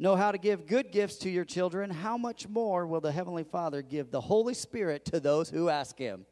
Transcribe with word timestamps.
know 0.00 0.16
how 0.16 0.32
to 0.32 0.38
give 0.38 0.66
good 0.66 0.90
gifts 0.90 1.16
to 1.18 1.30
your 1.30 1.44
children, 1.44 1.90
how 1.90 2.16
much 2.16 2.48
more 2.48 2.86
will 2.86 3.00
the 3.00 3.12
Heavenly 3.12 3.44
Father 3.44 3.82
give 3.82 4.10
the 4.10 4.20
Holy 4.20 4.54
Spirit 4.54 5.04
to 5.06 5.20
those 5.20 5.50
who 5.50 5.68
ask 5.68 5.98
Him? 5.98 6.26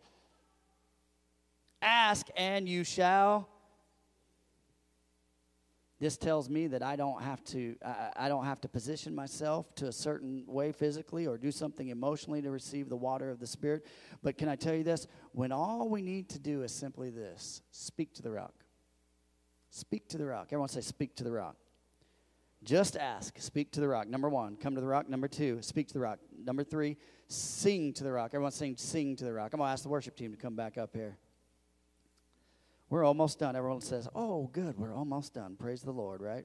Ask 1.80 2.26
and 2.36 2.68
you 2.68 2.82
shall. 2.82 3.48
This 6.00 6.16
tells 6.16 6.48
me 6.48 6.68
that 6.68 6.82
I 6.82 6.96
don't 6.96 7.22
have 7.22 7.42
to 7.46 7.76
I, 7.84 8.10
I 8.16 8.28
don't 8.28 8.44
have 8.44 8.60
to 8.62 8.68
position 8.68 9.14
myself 9.14 9.74
to 9.76 9.86
a 9.88 9.92
certain 9.92 10.44
way 10.46 10.72
physically 10.72 11.26
or 11.26 11.36
do 11.36 11.50
something 11.50 11.88
emotionally 11.88 12.40
to 12.42 12.50
receive 12.50 12.88
the 12.88 12.96
water 12.96 13.30
of 13.30 13.40
the 13.40 13.46
Spirit. 13.46 13.84
But 14.22 14.38
can 14.38 14.48
I 14.48 14.56
tell 14.56 14.74
you 14.74 14.84
this? 14.84 15.06
When 15.32 15.52
all 15.52 15.88
we 15.88 16.02
need 16.02 16.28
to 16.30 16.38
do 16.38 16.62
is 16.62 16.72
simply 16.72 17.10
this 17.10 17.62
speak 17.70 18.14
to 18.14 18.22
the 18.22 18.30
rock. 18.30 18.54
Speak 19.70 20.08
to 20.08 20.18
the 20.18 20.26
rock. 20.26 20.46
Everyone 20.48 20.68
say, 20.68 20.80
speak 20.80 21.14
to 21.16 21.24
the 21.24 21.32
rock. 21.32 21.56
Just 22.68 22.98
ask. 22.98 23.38
Speak 23.38 23.72
to 23.72 23.80
the 23.80 23.88
rock. 23.88 24.08
Number 24.08 24.28
one, 24.28 24.54
come 24.54 24.74
to 24.74 24.80
the 24.82 24.86
rock. 24.86 25.08
Number 25.08 25.26
two, 25.26 25.62
speak 25.62 25.88
to 25.88 25.94
the 25.94 26.00
rock. 26.00 26.18
Number 26.44 26.62
three, 26.62 26.98
sing 27.26 27.94
to 27.94 28.04
the 28.04 28.12
rock. 28.12 28.32
Everyone 28.34 28.52
saying, 28.52 28.76
sing 28.76 29.16
to 29.16 29.24
the 29.24 29.32
rock. 29.32 29.54
I'm 29.54 29.58
going 29.60 29.68
to 29.68 29.72
ask 29.72 29.84
the 29.84 29.88
worship 29.88 30.16
team 30.16 30.32
to 30.32 30.36
come 30.36 30.54
back 30.54 30.76
up 30.76 30.94
here. 30.94 31.16
We're 32.90 33.04
almost 33.04 33.38
done. 33.38 33.56
Everyone 33.56 33.80
says, 33.80 34.06
oh, 34.14 34.50
good, 34.52 34.76
we're 34.76 34.94
almost 34.94 35.32
done. 35.32 35.56
Praise 35.58 35.80
the 35.80 35.92
Lord, 35.92 36.20
right? 36.20 36.44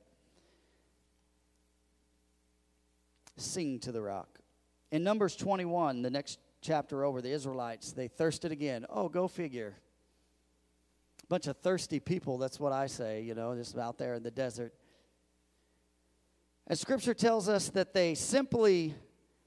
Sing 3.36 3.80
to 3.80 3.92
the 3.92 4.02
rock. 4.02 4.40
In 4.92 5.03
Numbers 5.03 5.36
21, 5.36 6.03
the 6.03 6.09
next 6.09 6.40
chapter 6.62 7.03
over, 7.03 7.22
the 7.22 7.31
Israelites, 7.31 7.92
they 7.92 8.08
thirsted 8.08 8.53
again. 8.53 8.86
Oh, 8.90 9.09
go 9.09 9.28
figure 9.28 9.76
bunch 11.30 11.48
of 11.48 11.58
thirsty 11.58 12.00
people, 12.00 12.38
that's 12.38 12.59
what 12.59 12.72
I 12.72 12.86
say, 12.86 13.23
you 13.23 13.34
know, 13.34 13.55
just 13.55 13.76
out 13.76 13.98
there 13.98 14.14
in 14.14 14.22
the 14.22 14.30
desert. 14.30 14.72
And 16.67 16.77
scripture 16.77 17.13
tells 17.13 17.49
us 17.49 17.70
that 17.70 17.94
they 17.94 18.16
simply 18.16 18.95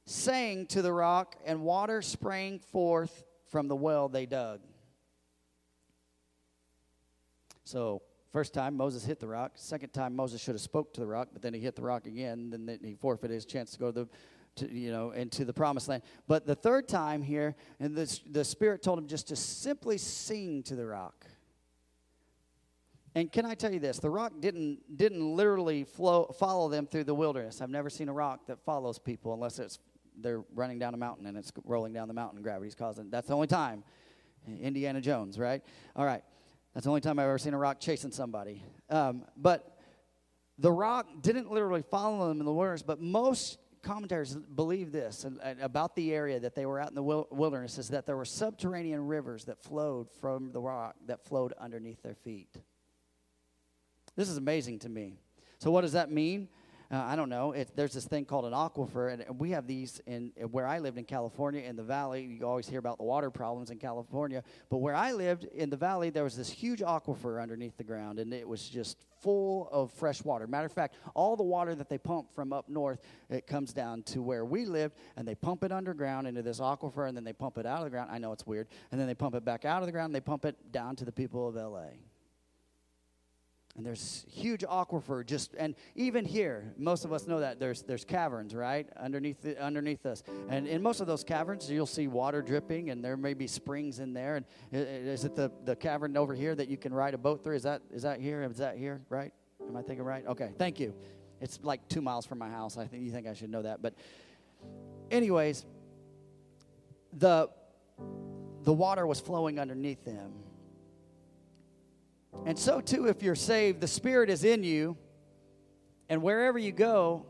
sang 0.04 0.66
to 0.66 0.82
the 0.82 0.92
rock, 0.92 1.36
and 1.44 1.62
water 1.62 2.02
sprang 2.02 2.58
forth 2.58 3.24
from 3.48 3.68
the 3.68 3.76
well 3.76 4.08
they 4.08 4.26
dug. 4.26 4.60
So, 7.64 8.02
first 8.32 8.54
time 8.54 8.76
Moses 8.76 9.04
hit 9.04 9.18
the 9.18 9.26
rock. 9.26 9.52
Second 9.56 9.90
time 9.90 10.14
Moses 10.14 10.40
should 10.40 10.54
have 10.54 10.60
spoke 10.60 10.94
to 10.94 11.00
the 11.00 11.06
rock, 11.06 11.28
but 11.32 11.42
then 11.42 11.54
he 11.54 11.60
hit 11.60 11.74
the 11.74 11.82
rock 11.82 12.06
again. 12.06 12.50
And 12.52 12.68
then 12.68 12.78
he 12.82 12.94
forfeited 12.94 13.34
his 13.34 13.46
chance 13.46 13.72
to 13.72 13.78
go 13.78 13.90
to 13.90 14.04
the 14.04 14.08
to, 14.56 14.72
you 14.72 14.90
know, 14.90 15.10
into 15.12 15.44
the 15.44 15.52
promised 15.52 15.88
land. 15.88 16.02
But 16.26 16.46
the 16.46 16.54
third 16.54 16.88
time 16.88 17.22
here, 17.22 17.54
and 17.78 17.94
the, 17.94 18.20
the 18.30 18.44
Spirit 18.44 18.82
told 18.82 18.98
him 18.98 19.06
just 19.06 19.28
to 19.28 19.36
simply 19.36 19.98
sing 19.98 20.62
to 20.64 20.74
the 20.74 20.86
rock. 20.86 21.26
And 23.16 23.32
can 23.32 23.46
I 23.46 23.54
tell 23.54 23.72
you 23.72 23.80
this? 23.80 23.98
The 23.98 24.10
rock 24.10 24.34
didn't 24.40 24.98
didn't 24.98 25.22
literally 25.34 25.84
flow 25.84 26.26
follow 26.38 26.68
them 26.68 26.86
through 26.86 27.04
the 27.04 27.14
wilderness. 27.14 27.62
I've 27.62 27.70
never 27.70 27.88
seen 27.88 28.10
a 28.10 28.12
rock 28.12 28.46
that 28.48 28.60
follows 28.60 28.98
people 28.98 29.32
unless 29.32 29.58
it's 29.58 29.78
they're 30.18 30.44
running 30.54 30.78
down 30.78 30.92
a 30.92 30.98
mountain 30.98 31.24
and 31.24 31.34
it's 31.34 31.50
rolling 31.64 31.94
down 31.94 32.08
the 32.08 32.14
mountain. 32.14 32.42
Gravity's 32.42 32.74
causing. 32.74 33.08
That's 33.08 33.28
the 33.28 33.34
only 33.34 33.46
time. 33.46 33.84
Indiana 34.60 35.00
Jones, 35.00 35.38
right? 35.38 35.62
All 35.96 36.04
right. 36.04 36.22
That's 36.74 36.84
the 36.84 36.90
only 36.90 37.00
time 37.00 37.18
I've 37.18 37.24
ever 37.24 37.38
seen 37.38 37.54
a 37.54 37.58
rock 37.58 37.80
chasing 37.80 38.12
somebody. 38.12 38.62
Um, 38.90 39.24
but 39.34 39.78
the 40.58 40.70
rock 40.70 41.06
didn't 41.22 41.50
literally 41.50 41.82
follow 41.90 42.28
them 42.28 42.40
in 42.40 42.44
the 42.44 42.52
wilderness. 42.52 42.82
But 42.82 43.00
most 43.00 43.56
commentators 43.82 44.36
believe 44.36 44.92
this 44.92 45.24
about 45.62 45.96
the 45.96 46.12
area 46.12 46.38
that 46.40 46.54
they 46.54 46.66
were 46.66 46.80
out 46.80 46.90
in 46.90 46.94
the 46.94 47.02
wilderness 47.02 47.78
is 47.78 47.88
that 47.88 48.04
there 48.04 48.16
were 48.16 48.26
subterranean 48.26 49.06
rivers 49.06 49.46
that 49.46 49.58
flowed 49.62 50.10
from 50.20 50.52
the 50.52 50.60
rock 50.60 50.96
that 51.06 51.24
flowed 51.24 51.54
underneath 51.58 52.02
their 52.02 52.14
feet. 52.14 52.58
This 54.16 54.28
is 54.28 54.38
amazing 54.38 54.80
to 54.80 54.88
me. 54.88 55.18
So, 55.58 55.70
what 55.70 55.82
does 55.82 55.92
that 55.92 56.10
mean? 56.10 56.48
Uh, 56.90 56.98
I 56.98 57.16
don't 57.16 57.28
know. 57.28 57.50
It, 57.50 57.74
there's 57.74 57.92
this 57.92 58.04
thing 58.04 58.24
called 58.24 58.44
an 58.44 58.52
aquifer, 58.52 59.12
and 59.12 59.40
we 59.40 59.50
have 59.50 59.66
these 59.66 60.00
in 60.06 60.30
where 60.52 60.68
I 60.68 60.78
lived 60.78 60.98
in 60.98 61.04
California 61.04 61.62
in 61.62 61.74
the 61.74 61.82
valley. 61.82 62.22
You 62.22 62.46
always 62.46 62.68
hear 62.68 62.78
about 62.78 62.98
the 62.98 63.04
water 63.04 63.28
problems 63.28 63.70
in 63.70 63.78
California, 63.78 64.44
but 64.70 64.78
where 64.78 64.94
I 64.94 65.10
lived 65.10 65.44
in 65.44 65.68
the 65.68 65.76
valley, 65.76 66.10
there 66.10 66.22
was 66.22 66.36
this 66.36 66.48
huge 66.48 66.80
aquifer 66.80 67.42
underneath 67.42 67.76
the 67.76 67.84
ground, 67.84 68.20
and 68.20 68.32
it 68.32 68.46
was 68.46 68.68
just 68.68 68.98
full 69.20 69.68
of 69.72 69.90
fresh 69.92 70.22
water. 70.22 70.46
Matter 70.46 70.66
of 70.66 70.72
fact, 70.72 70.94
all 71.14 71.36
the 71.36 71.42
water 71.42 71.74
that 71.74 71.88
they 71.88 71.98
pump 71.98 72.32
from 72.32 72.52
up 72.52 72.68
north, 72.68 73.00
it 73.30 73.48
comes 73.48 73.72
down 73.72 74.04
to 74.04 74.22
where 74.22 74.44
we 74.44 74.64
lived, 74.64 74.94
and 75.16 75.26
they 75.26 75.34
pump 75.34 75.64
it 75.64 75.72
underground 75.72 76.28
into 76.28 76.42
this 76.42 76.60
aquifer, 76.60 77.08
and 77.08 77.16
then 77.16 77.24
they 77.24 77.32
pump 77.32 77.58
it 77.58 77.66
out 77.66 77.78
of 77.78 77.84
the 77.84 77.90
ground. 77.90 78.10
I 78.12 78.18
know 78.18 78.30
it's 78.30 78.46
weird, 78.46 78.68
and 78.92 79.00
then 79.00 79.08
they 79.08 79.14
pump 79.14 79.34
it 79.34 79.44
back 79.44 79.64
out 79.64 79.82
of 79.82 79.86
the 79.86 79.92
ground, 79.92 80.10
and 80.10 80.14
they 80.14 80.20
pump 80.20 80.44
it 80.44 80.70
down 80.70 80.94
to 80.96 81.04
the 81.04 81.12
people 81.12 81.48
of 81.48 81.56
L.A. 81.56 82.15
And 83.76 83.84
there's 83.84 84.24
huge 84.30 84.62
aquifer 84.62 85.24
just 85.24 85.54
and 85.58 85.74
even 85.94 86.24
here, 86.24 86.72
most 86.78 87.04
of 87.04 87.12
us 87.12 87.26
know 87.26 87.40
that 87.40 87.60
there's 87.60 87.82
there's 87.82 88.04
caverns, 88.04 88.54
right? 88.54 88.88
Underneath 88.98 89.42
the, 89.42 89.62
underneath 89.62 90.06
us. 90.06 90.22
And 90.48 90.66
in 90.66 90.82
most 90.82 91.00
of 91.00 91.06
those 91.06 91.22
caverns, 91.22 91.70
you'll 91.70 91.84
see 91.84 92.08
water 92.08 92.40
dripping 92.40 92.88
and 92.88 93.04
there 93.04 93.18
may 93.18 93.34
be 93.34 93.46
springs 93.46 93.98
in 93.98 94.14
there. 94.14 94.36
And 94.36 94.46
is 94.72 95.24
it 95.24 95.34
the, 95.34 95.52
the 95.64 95.76
cavern 95.76 96.16
over 96.16 96.34
here 96.34 96.54
that 96.54 96.68
you 96.68 96.78
can 96.78 96.94
ride 96.94 97.12
a 97.12 97.18
boat 97.18 97.44
through? 97.44 97.56
Is 97.56 97.64
that 97.64 97.82
is 97.90 98.02
that 98.02 98.20
here? 98.20 98.42
Is 98.42 98.58
that 98.58 98.78
here, 98.78 99.02
right? 99.10 99.32
Am 99.68 99.76
I 99.76 99.82
thinking 99.82 100.04
right? 100.04 100.26
Okay, 100.26 100.52
thank 100.56 100.80
you. 100.80 100.94
It's 101.42 101.58
like 101.62 101.86
two 101.88 102.00
miles 102.00 102.24
from 102.24 102.38
my 102.38 102.48
house. 102.48 102.78
I 102.78 102.86
think 102.86 103.02
you 103.02 103.10
think 103.10 103.26
I 103.26 103.34
should 103.34 103.50
know 103.50 103.62
that. 103.62 103.82
But 103.82 103.92
anyways, 105.10 105.66
the 107.12 107.50
the 108.62 108.72
water 108.72 109.06
was 109.06 109.20
flowing 109.20 109.60
underneath 109.60 110.02
them 110.04 110.32
and 112.44 112.58
so, 112.58 112.80
too, 112.80 113.06
if 113.06 113.22
you're 113.22 113.34
saved, 113.34 113.80
the 113.80 113.88
Spirit 113.88 114.30
is 114.30 114.44
in 114.44 114.62
you, 114.62 114.96
and 116.08 116.22
wherever 116.22 116.58
you 116.58 116.72
go, 116.72 117.26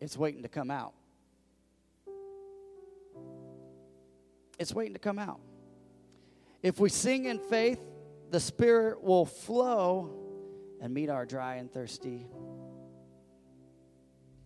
it's 0.00 0.16
waiting 0.16 0.42
to 0.42 0.48
come 0.48 0.70
out. 0.70 0.94
It's 4.58 4.72
waiting 4.72 4.94
to 4.94 5.00
come 5.00 5.18
out. 5.18 5.40
If 6.62 6.80
we 6.80 6.88
sing 6.88 7.26
in 7.26 7.38
faith, 7.38 7.80
the 8.30 8.40
Spirit 8.40 9.02
will 9.02 9.26
flow 9.26 10.10
and 10.80 10.92
meet 10.92 11.10
our 11.10 11.26
dry 11.26 11.56
and 11.56 11.70
thirsty 11.70 12.26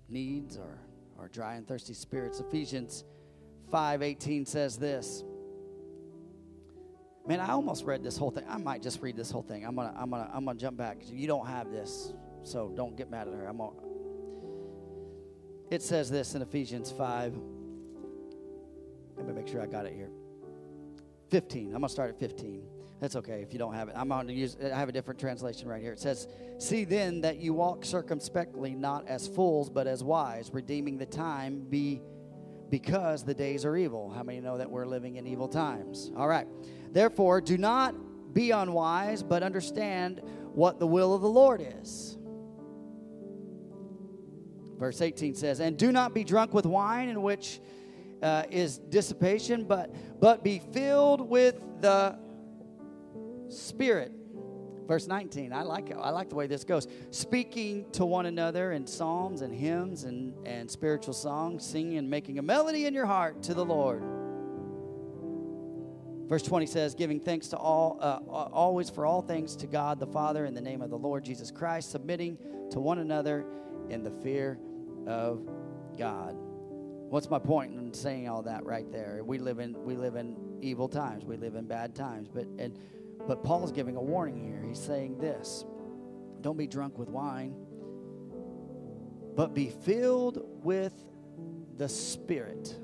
needs 0.08 0.58
or 0.58 0.78
our 1.18 1.28
dry 1.28 1.54
and 1.54 1.66
thirsty 1.66 1.94
spirits. 1.94 2.40
Ephesians 2.40 3.04
5:18 3.70 4.46
says 4.46 4.76
this. 4.76 5.24
Man, 7.30 7.38
I 7.38 7.52
almost 7.52 7.84
read 7.84 8.02
this 8.02 8.16
whole 8.16 8.32
thing. 8.32 8.42
I 8.48 8.58
might 8.58 8.82
just 8.82 9.00
read 9.00 9.16
this 9.16 9.30
whole 9.30 9.44
thing. 9.44 9.64
I'm 9.64 9.76
gonna, 9.76 9.94
I'm 9.96 10.10
gonna, 10.10 10.28
I'm 10.34 10.44
gonna 10.44 10.58
jump 10.58 10.76
back. 10.76 10.98
You 11.08 11.28
don't 11.28 11.46
have 11.46 11.70
this, 11.70 12.12
so 12.42 12.72
don't 12.74 12.96
get 12.96 13.08
mad 13.08 13.28
at 13.28 13.34
her. 13.34 13.46
I'm 13.46 13.58
gonna, 13.58 13.70
it 15.70 15.80
says 15.80 16.10
this 16.10 16.34
in 16.34 16.42
Ephesians 16.42 16.90
5. 16.90 17.38
Let 19.16 19.28
me 19.28 19.32
make 19.32 19.46
sure 19.46 19.62
I 19.62 19.66
got 19.66 19.86
it 19.86 19.92
here. 19.92 20.10
15. 21.30 21.66
I'm 21.66 21.74
gonna 21.74 21.88
start 21.88 22.10
at 22.10 22.18
15. 22.18 22.64
That's 22.98 23.14
okay 23.14 23.42
if 23.42 23.52
you 23.52 23.60
don't 23.60 23.74
have 23.74 23.88
it. 23.88 23.94
I'm 23.96 24.08
going 24.08 24.26
to 24.26 24.34
use. 24.34 24.56
I 24.60 24.76
have 24.76 24.88
a 24.88 24.92
different 24.92 25.20
translation 25.20 25.68
right 25.68 25.80
here. 25.80 25.92
It 25.92 26.00
says, 26.00 26.26
"See 26.58 26.84
then 26.84 27.20
that 27.20 27.36
you 27.36 27.54
walk 27.54 27.84
circumspectly, 27.84 28.74
not 28.74 29.06
as 29.06 29.28
fools, 29.28 29.70
but 29.70 29.86
as 29.86 30.02
wise, 30.02 30.50
redeeming 30.52 30.98
the 30.98 31.06
time, 31.06 31.60
be 31.60 32.02
because 32.70 33.24
the 33.24 33.34
days 33.34 33.64
are 33.64 33.76
evil." 33.76 34.10
How 34.10 34.22
many 34.22 34.40
know 34.40 34.56
that 34.58 34.70
we're 34.70 34.86
living 34.86 35.16
in 35.16 35.26
evil 35.26 35.48
times? 35.48 36.10
All 36.16 36.28
right. 36.28 36.46
Therefore, 36.92 37.40
do 37.40 37.58
not 37.58 37.94
be 38.32 38.50
unwise, 38.50 39.22
but 39.22 39.42
understand 39.42 40.20
what 40.54 40.78
the 40.78 40.86
will 40.86 41.14
of 41.14 41.22
the 41.22 41.28
Lord 41.28 41.60
is. 41.80 42.18
Verse 44.78 45.00
18 45.02 45.34
says, 45.34 45.60
And 45.60 45.76
do 45.76 45.92
not 45.92 46.14
be 46.14 46.24
drunk 46.24 46.54
with 46.54 46.64
wine, 46.64 47.08
in 47.10 47.20
which 47.20 47.60
uh, 48.22 48.44
is 48.50 48.78
dissipation, 48.78 49.64
but, 49.64 49.94
but 50.20 50.42
be 50.42 50.60
filled 50.72 51.20
with 51.20 51.62
the 51.80 52.18
Spirit. 53.48 54.12
Verse 54.86 55.06
19, 55.06 55.52
I 55.52 55.62
like 55.62 55.90
it. 55.90 55.96
I 56.00 56.10
like 56.10 56.28
the 56.28 56.34
way 56.34 56.46
this 56.46 56.64
goes. 56.64 56.88
Speaking 57.10 57.88
to 57.92 58.04
one 58.04 58.26
another 58.26 58.72
in 58.72 58.86
psalms 58.86 59.42
and 59.42 59.54
hymns 59.54 60.04
and, 60.04 60.34
and 60.46 60.70
spiritual 60.70 61.14
songs, 61.14 61.64
singing 61.64 61.98
and 61.98 62.10
making 62.10 62.38
a 62.38 62.42
melody 62.42 62.86
in 62.86 62.94
your 62.94 63.06
heart 63.06 63.42
to 63.44 63.54
the 63.54 63.64
Lord 63.64 64.02
Verse 66.30 66.44
20 66.44 66.66
says, 66.66 66.94
giving 66.94 67.18
thanks 67.18 67.48
to 67.48 67.56
all, 67.56 67.98
uh, 68.00 68.20
always 68.30 68.88
for 68.88 69.04
all 69.04 69.20
things 69.20 69.56
to 69.56 69.66
God 69.66 69.98
the 69.98 70.06
Father 70.06 70.44
in 70.44 70.54
the 70.54 70.60
name 70.60 70.80
of 70.80 70.88
the 70.88 70.96
Lord 70.96 71.24
Jesus 71.24 71.50
Christ, 71.50 71.90
submitting 71.90 72.38
to 72.70 72.78
one 72.78 73.00
another 73.00 73.44
in 73.88 74.04
the 74.04 74.12
fear 74.12 74.56
of 75.08 75.44
God. 75.98 76.36
What's 76.38 77.28
my 77.28 77.40
point 77.40 77.72
in 77.72 77.92
saying 77.92 78.28
all 78.28 78.42
that 78.42 78.64
right 78.64 78.88
there? 78.92 79.22
We 79.24 79.38
live 79.38 79.58
in 79.58 79.74
we 79.82 79.96
live 79.96 80.14
in 80.14 80.36
evil 80.60 80.86
times. 80.86 81.24
We 81.24 81.36
live 81.36 81.56
in 81.56 81.66
bad 81.66 81.96
times. 81.96 82.28
But 82.32 82.46
and 82.60 82.78
but 83.26 83.42
Paul's 83.42 83.72
giving 83.72 83.96
a 83.96 84.02
warning 84.02 84.42
here. 84.42 84.62
He's 84.66 84.80
saying 84.80 85.18
this: 85.18 85.64
Don't 86.40 86.56
be 86.56 86.66
drunk 86.66 86.98
with 86.98 87.08
wine, 87.08 87.54
but 89.36 89.54
be 89.54 89.70
filled 89.70 90.42
with 90.64 90.94
the 91.76 91.88
Spirit. 91.88 92.76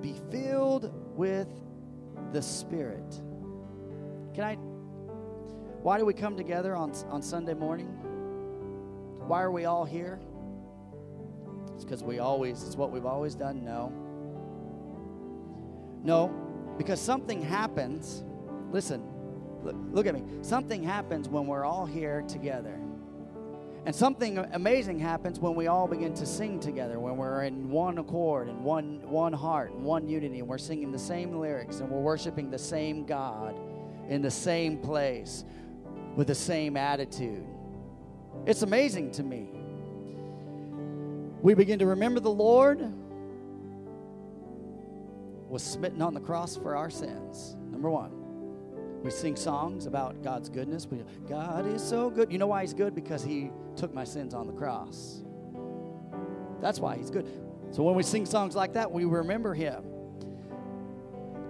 Be 0.00 0.14
filled 0.30 0.92
with 1.16 1.48
the 2.32 2.42
Spirit. 2.42 3.20
Can 4.34 4.44
I? 4.44 4.54
Why 5.82 5.98
do 5.98 6.04
we 6.04 6.12
come 6.12 6.36
together 6.36 6.76
on, 6.76 6.92
on 7.08 7.22
Sunday 7.22 7.54
morning? 7.54 7.86
Why 9.26 9.42
are 9.42 9.50
we 9.50 9.64
all 9.64 9.84
here? 9.84 10.20
It's 11.74 11.84
because 11.84 12.02
we 12.02 12.18
always, 12.18 12.62
it's 12.64 12.76
what 12.76 12.90
we've 12.90 13.06
always 13.06 13.34
done? 13.34 13.64
No. 13.64 13.92
No, 16.02 16.28
because 16.76 17.00
something 17.00 17.40
happens. 17.40 18.24
Listen, 18.70 19.02
look, 19.62 19.76
look 19.92 20.06
at 20.06 20.14
me. 20.14 20.22
Something 20.42 20.82
happens 20.82 21.28
when 21.28 21.46
we're 21.46 21.64
all 21.64 21.86
here 21.86 22.22
together. 22.28 22.78
And 23.86 23.94
something 23.94 24.38
amazing 24.38 24.98
happens 24.98 25.40
when 25.40 25.54
we 25.54 25.66
all 25.66 25.88
begin 25.88 26.12
to 26.14 26.26
sing 26.26 26.60
together, 26.60 27.00
when 27.00 27.16
we're 27.16 27.44
in 27.44 27.70
one 27.70 27.96
accord 27.96 28.48
and 28.48 28.62
one, 28.62 29.00
one 29.10 29.32
heart 29.32 29.72
and 29.72 29.82
one 29.82 30.06
unity, 30.06 30.40
and 30.40 30.48
we're 30.48 30.58
singing 30.58 30.92
the 30.92 30.98
same 30.98 31.34
lyrics 31.34 31.80
and 31.80 31.90
we're 31.90 32.00
worshiping 32.00 32.50
the 32.50 32.58
same 32.58 33.06
God 33.06 33.58
in 34.08 34.20
the 34.20 34.30
same 34.30 34.78
place 34.78 35.44
with 36.14 36.26
the 36.26 36.34
same 36.34 36.76
attitude. 36.76 37.46
It's 38.44 38.62
amazing 38.62 39.12
to 39.12 39.22
me. 39.22 39.48
We 41.40 41.54
begin 41.54 41.78
to 41.78 41.86
remember 41.86 42.20
the 42.20 42.30
Lord 42.30 42.80
was 45.48 45.62
smitten 45.62 46.02
on 46.02 46.12
the 46.12 46.20
cross 46.20 46.56
for 46.56 46.76
our 46.76 46.90
sins. 46.90 47.56
Number 47.70 47.88
one. 47.88 48.19
We 49.02 49.10
sing 49.10 49.36
songs 49.36 49.86
about 49.86 50.22
God's 50.22 50.48
goodness. 50.48 50.86
We, 50.86 51.02
God 51.28 51.66
is 51.66 51.82
so 51.82 52.10
good. 52.10 52.30
You 52.30 52.38
know 52.38 52.48
why 52.48 52.62
He's 52.62 52.74
good? 52.74 52.94
Because 52.94 53.24
He 53.24 53.50
took 53.76 53.94
my 53.94 54.04
sins 54.04 54.34
on 54.34 54.46
the 54.46 54.52
cross. 54.52 55.22
That's 56.60 56.78
why 56.78 56.96
He's 56.96 57.10
good. 57.10 57.26
So 57.70 57.82
when 57.82 57.94
we 57.94 58.02
sing 58.02 58.26
songs 58.26 58.54
like 58.54 58.74
that, 58.74 58.90
we 58.90 59.04
remember 59.04 59.54
Him. 59.54 59.84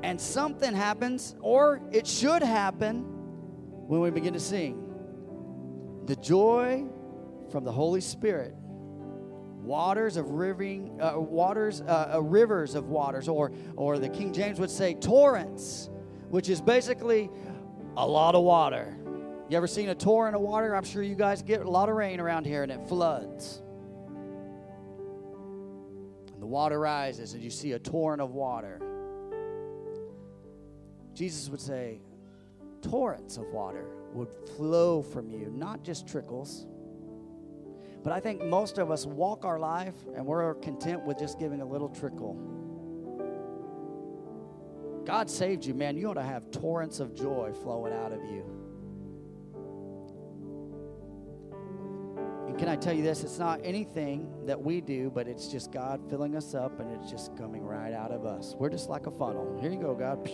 And 0.02 0.20
something 0.20 0.72
happens, 0.72 1.34
or 1.40 1.80
it 1.90 2.06
should 2.06 2.42
happen, 2.42 3.02
when 3.88 4.00
we 4.00 4.10
begin 4.10 4.34
to 4.34 4.40
sing. 4.40 4.86
The 6.06 6.16
joy 6.16 6.86
from 7.50 7.64
the 7.64 7.72
Holy 7.72 8.00
Spirit 8.00 8.54
waters 9.62 10.16
of 10.16 10.26
uh, 10.26 11.12
waters, 11.16 11.82
uh, 11.82 12.12
uh, 12.14 12.22
rivers 12.22 12.74
of 12.74 12.88
waters, 12.88 13.28
or, 13.28 13.52
or 13.76 13.98
the 13.98 14.08
King 14.08 14.32
James 14.32 14.58
would 14.58 14.70
say 14.70 14.94
torrents, 14.94 15.90
which 16.30 16.48
is 16.48 16.60
basically 16.60 17.28
a 17.96 18.06
lot 18.06 18.34
of 18.34 18.42
water. 18.42 18.96
You 19.48 19.56
ever 19.56 19.66
seen 19.66 19.88
a 19.88 19.94
torrent 19.94 20.36
of 20.36 20.42
water? 20.42 20.76
I'm 20.76 20.84
sure 20.84 21.02
you 21.02 21.16
guys 21.16 21.42
get 21.42 21.60
a 21.60 21.68
lot 21.68 21.88
of 21.88 21.96
rain 21.96 22.20
around 22.20 22.46
here 22.46 22.62
and 22.62 22.70
it 22.70 22.88
floods. 22.88 23.60
And 26.32 26.40
the 26.40 26.46
water 26.46 26.78
rises 26.78 27.34
and 27.34 27.42
you 27.42 27.50
see 27.50 27.72
a 27.72 27.78
torrent 27.78 28.22
of 28.22 28.30
water. 28.30 28.80
Jesus 31.14 31.48
would 31.50 31.60
say, 31.60 32.00
torrents 32.80 33.36
of 33.36 33.46
water 33.48 33.86
would 34.12 34.32
flow 34.56 35.02
from 35.02 35.28
you, 35.28 35.52
not 35.54 35.82
just 35.82 36.06
trickles. 36.06 36.66
But 38.02 38.12
I 38.12 38.20
think 38.20 38.42
most 38.44 38.78
of 38.78 38.90
us 38.90 39.04
walk 39.04 39.44
our 39.44 39.58
life 39.58 39.96
and 40.16 40.24
we're 40.24 40.54
content 40.54 41.04
with 41.04 41.18
just 41.18 41.40
giving 41.40 41.60
a 41.60 41.66
little 41.66 41.88
trickle. 41.88 42.38
God 45.10 45.28
saved 45.28 45.64
you, 45.64 45.74
man. 45.74 45.96
You 45.96 46.10
ought 46.10 46.14
to 46.14 46.22
have 46.22 46.52
torrents 46.52 47.00
of 47.00 47.16
joy 47.16 47.52
flowing 47.64 47.92
out 47.92 48.12
of 48.12 48.22
you. 48.22 48.44
And 52.46 52.56
can 52.56 52.68
I 52.68 52.76
tell 52.76 52.92
you 52.92 53.02
this? 53.02 53.24
It's 53.24 53.40
not 53.40 53.58
anything 53.64 54.46
that 54.46 54.62
we 54.62 54.80
do, 54.80 55.10
but 55.10 55.26
it's 55.26 55.48
just 55.48 55.72
God 55.72 56.00
filling 56.08 56.36
us 56.36 56.54
up 56.54 56.78
and 56.78 56.92
it's 56.92 57.10
just 57.10 57.36
coming 57.36 57.64
right 57.64 57.92
out 57.92 58.12
of 58.12 58.24
us. 58.24 58.54
We're 58.56 58.68
just 58.68 58.88
like 58.88 59.08
a 59.08 59.10
funnel. 59.10 59.58
Here 59.60 59.72
you 59.72 59.80
go, 59.80 59.96
God. 59.96 60.24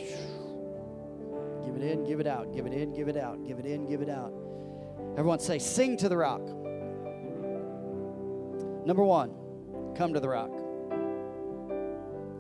Give 1.65 1.75
it 1.75 1.83
in, 1.83 2.05
give 2.05 2.21
it 2.21 2.27
out, 2.27 2.53
give 2.53 2.67
it 2.67 2.75
in, 2.75 2.93
give 2.93 3.09
it 3.09 3.17
out, 3.17 3.43
give 3.47 3.59
it 3.59 3.65
in, 3.65 3.87
give 3.87 4.03
it 4.03 4.11
out. 4.11 4.31
Everyone 5.17 5.39
say, 5.39 5.59
Sing 5.59 5.97
to 5.97 6.11
the 6.11 6.19
rock. 6.19 6.43
Number 8.87 9.03
one, 9.03 9.31
come 9.97 10.13
to 10.13 10.21
the 10.21 10.29
rock. 10.29 10.66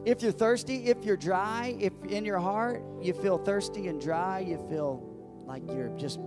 If 0.06 0.22
you're 0.22 0.30
thirsty, 0.30 0.84
if 0.84 1.04
you're 1.04 1.16
dry, 1.16 1.76
if 1.80 1.92
in 2.08 2.24
your 2.24 2.38
heart 2.38 2.80
you 3.02 3.12
feel 3.12 3.38
thirsty 3.38 3.88
and 3.88 4.00
dry, 4.00 4.38
you 4.38 4.56
feel 4.70 5.02
like 5.46 5.64
you're 5.66 5.88
just 5.98 6.20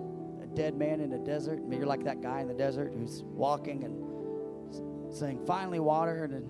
a 0.44 0.48
dead 0.54 0.76
man 0.76 1.00
in 1.00 1.14
a 1.14 1.18
desert. 1.18 1.64
Maybe 1.64 1.78
you're 1.78 1.86
like 1.86 2.04
that 2.04 2.22
guy 2.22 2.42
in 2.42 2.50
the 2.50 2.54
desert 2.54 2.92
who's 2.94 3.24
walking 3.24 3.86
and 3.86 5.16
saying, 5.16 5.46
finally 5.48 5.80
water. 5.80 6.26
And 6.26 6.34
then 6.34 6.50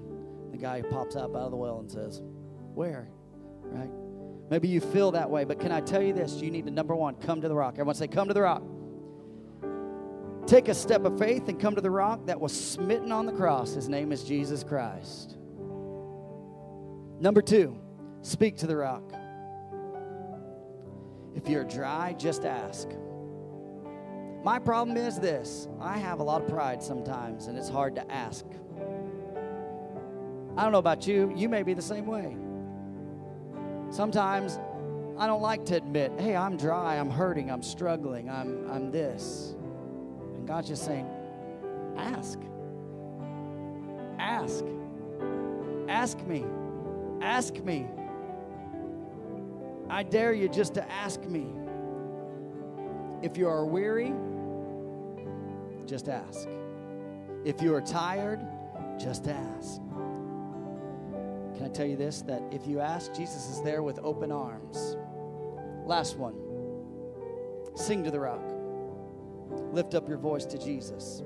the 0.51 0.57
guy 0.57 0.81
pops 0.81 1.15
up 1.15 1.35
out 1.35 1.43
of 1.43 1.51
the 1.51 1.57
well 1.57 1.77
and 1.77 1.91
says, 1.91 2.19
Where? 2.73 3.07
Right? 3.61 3.91
Maybe 4.49 4.67
you 4.67 4.81
feel 4.81 5.11
that 5.11 5.29
way, 5.29 5.43
but 5.43 5.59
can 5.59 5.71
I 5.71 5.81
tell 5.81 6.01
you 6.01 6.13
this? 6.13 6.33
You 6.41 6.49
need 6.49 6.65
to, 6.65 6.71
number 6.71 6.95
one, 6.95 7.13
come 7.13 7.41
to 7.41 7.47
the 7.47 7.53
rock. 7.53 7.75
Everyone 7.75 7.93
say, 7.93 8.07
Come 8.07 8.27
to 8.27 8.33
the 8.33 8.41
rock. 8.41 8.63
Take 10.47 10.67
a 10.67 10.73
step 10.73 11.05
of 11.05 11.19
faith 11.19 11.47
and 11.47 11.59
come 11.59 11.75
to 11.75 11.81
the 11.81 11.91
rock 11.91 12.25
that 12.25 12.41
was 12.41 12.59
smitten 12.59 13.11
on 13.11 13.27
the 13.27 13.33
cross. 13.33 13.75
His 13.75 13.87
name 13.87 14.11
is 14.11 14.23
Jesus 14.23 14.63
Christ. 14.63 15.35
Number 17.19 17.41
two, 17.41 17.77
speak 18.21 18.55
to 18.57 18.67
the 18.67 18.77
rock. 18.77 19.03
If 21.35 21.49
you're 21.49 21.65
dry, 21.65 22.13
just 22.17 22.45
ask. 22.45 22.87
My 24.43 24.57
problem 24.57 24.95
is 24.95 25.19
this 25.19 25.67
I 25.81 25.97
have 25.97 26.21
a 26.21 26.23
lot 26.23 26.41
of 26.41 26.47
pride 26.47 26.81
sometimes, 26.81 27.47
and 27.47 27.57
it's 27.57 27.67
hard 27.69 27.95
to 27.95 28.11
ask. 28.11 28.45
I 30.55 30.63
don't 30.63 30.71
know 30.71 30.79
about 30.79 31.07
you, 31.07 31.33
you 31.35 31.49
may 31.49 31.63
be 31.63 31.73
the 31.73 31.81
same 31.81 32.05
way. 32.05 32.35
Sometimes 33.89 34.59
I 35.17 35.27
don't 35.27 35.41
like 35.41 35.65
to 35.65 35.75
admit, 35.75 36.13
hey, 36.17 36.35
I'm 36.35 36.55
dry, 36.55 36.97
I'm 36.97 37.09
hurting, 37.09 37.51
I'm 37.51 37.63
struggling, 37.63 38.29
I'm, 38.29 38.69
I'm 38.71 38.91
this. 38.91 39.55
And 40.35 40.47
God's 40.47 40.69
just 40.69 40.85
saying, 40.85 41.09
ask. 41.97 42.39
Ask. 44.17 44.63
Ask 45.89 46.19
me. 46.25 46.45
Ask 47.21 47.55
me. 47.63 47.87
I 49.89 50.03
dare 50.03 50.33
you 50.33 50.47
just 50.49 50.73
to 50.75 50.91
ask 50.91 51.21
me. 51.23 51.47
If 53.21 53.37
you 53.37 53.47
are 53.47 53.65
weary, 53.65 54.13
just 55.85 56.07
ask. 56.07 56.47
If 57.43 57.61
you 57.61 57.73
are 57.75 57.81
tired, 57.81 58.39
just 58.97 59.27
ask. 59.27 59.81
Can 61.55 61.65
I 61.65 61.69
tell 61.69 61.85
you 61.85 61.97
this? 61.97 62.21
That 62.21 62.41
if 62.51 62.67
you 62.67 62.79
ask, 62.79 63.13
Jesus 63.13 63.49
is 63.49 63.61
there 63.63 63.83
with 63.83 63.99
open 63.99 64.31
arms. 64.31 64.95
Last 65.85 66.17
one 66.17 66.35
sing 67.75 68.03
to 68.03 68.11
the 68.11 68.19
rock. 68.19 68.41
Lift 69.71 69.95
up 69.95 70.07
your 70.07 70.17
voice 70.17 70.45
to 70.45 70.57
Jesus. 70.57 71.23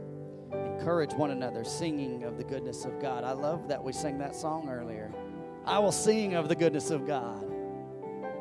Encourage 0.51 1.13
one 1.13 1.31
another, 1.31 1.63
singing 1.63 2.23
of 2.23 2.37
the 2.37 2.43
goodness 2.43 2.85
of 2.85 2.99
God. 2.99 3.23
I 3.23 3.31
love 3.31 3.67
that 3.67 3.83
we 3.83 3.91
sang 3.91 4.17
that 4.19 4.35
song 4.35 4.69
earlier. 4.69 4.82
I 5.65 5.79
will 5.79 5.91
sing 5.91 6.35
of 6.35 6.49
the 6.49 6.55
goodness 6.55 6.89
of 6.89 7.07
God. 7.07 7.45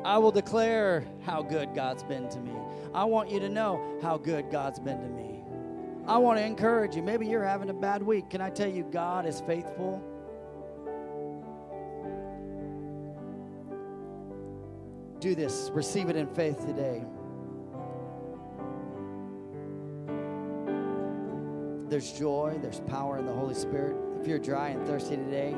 I 0.03 0.17
will 0.17 0.31
declare 0.31 1.05
how 1.25 1.41
good 1.41 1.73
God's 1.73 2.03
been 2.03 2.29
to 2.29 2.39
me. 2.39 2.51
I 2.93 3.05
want 3.05 3.31
you 3.31 3.39
to 3.39 3.49
know 3.49 3.99
how 4.01 4.17
good 4.17 4.51
God's 4.51 4.79
been 4.79 4.99
to 4.99 5.07
me. 5.07 5.41
I 6.05 6.17
want 6.17 6.37
to 6.39 6.45
encourage 6.45 6.95
you. 6.95 7.01
Maybe 7.01 7.25
you're 7.27 7.45
having 7.45 7.69
a 7.69 7.73
bad 7.73 8.03
week. 8.03 8.29
Can 8.29 8.41
I 8.41 8.49
tell 8.49 8.69
you, 8.69 8.83
God 8.83 9.25
is 9.25 9.41
faithful? 9.41 10.01
Do 15.19 15.35
this, 15.35 15.71
receive 15.73 16.09
it 16.09 16.17
in 16.17 16.27
faith 16.27 16.65
today. 16.65 17.03
there's 21.93 22.11
joy, 22.11 22.57
there's 22.59 22.79
power 22.79 23.19
in 23.19 23.25
the 23.27 23.31
Holy 23.31 23.53
Spirit. 23.53 23.95
If 24.19 24.27
you're 24.27 24.39
dry 24.39 24.69
and 24.69 24.83
thirsty 24.87 25.15
today, 25.15 25.55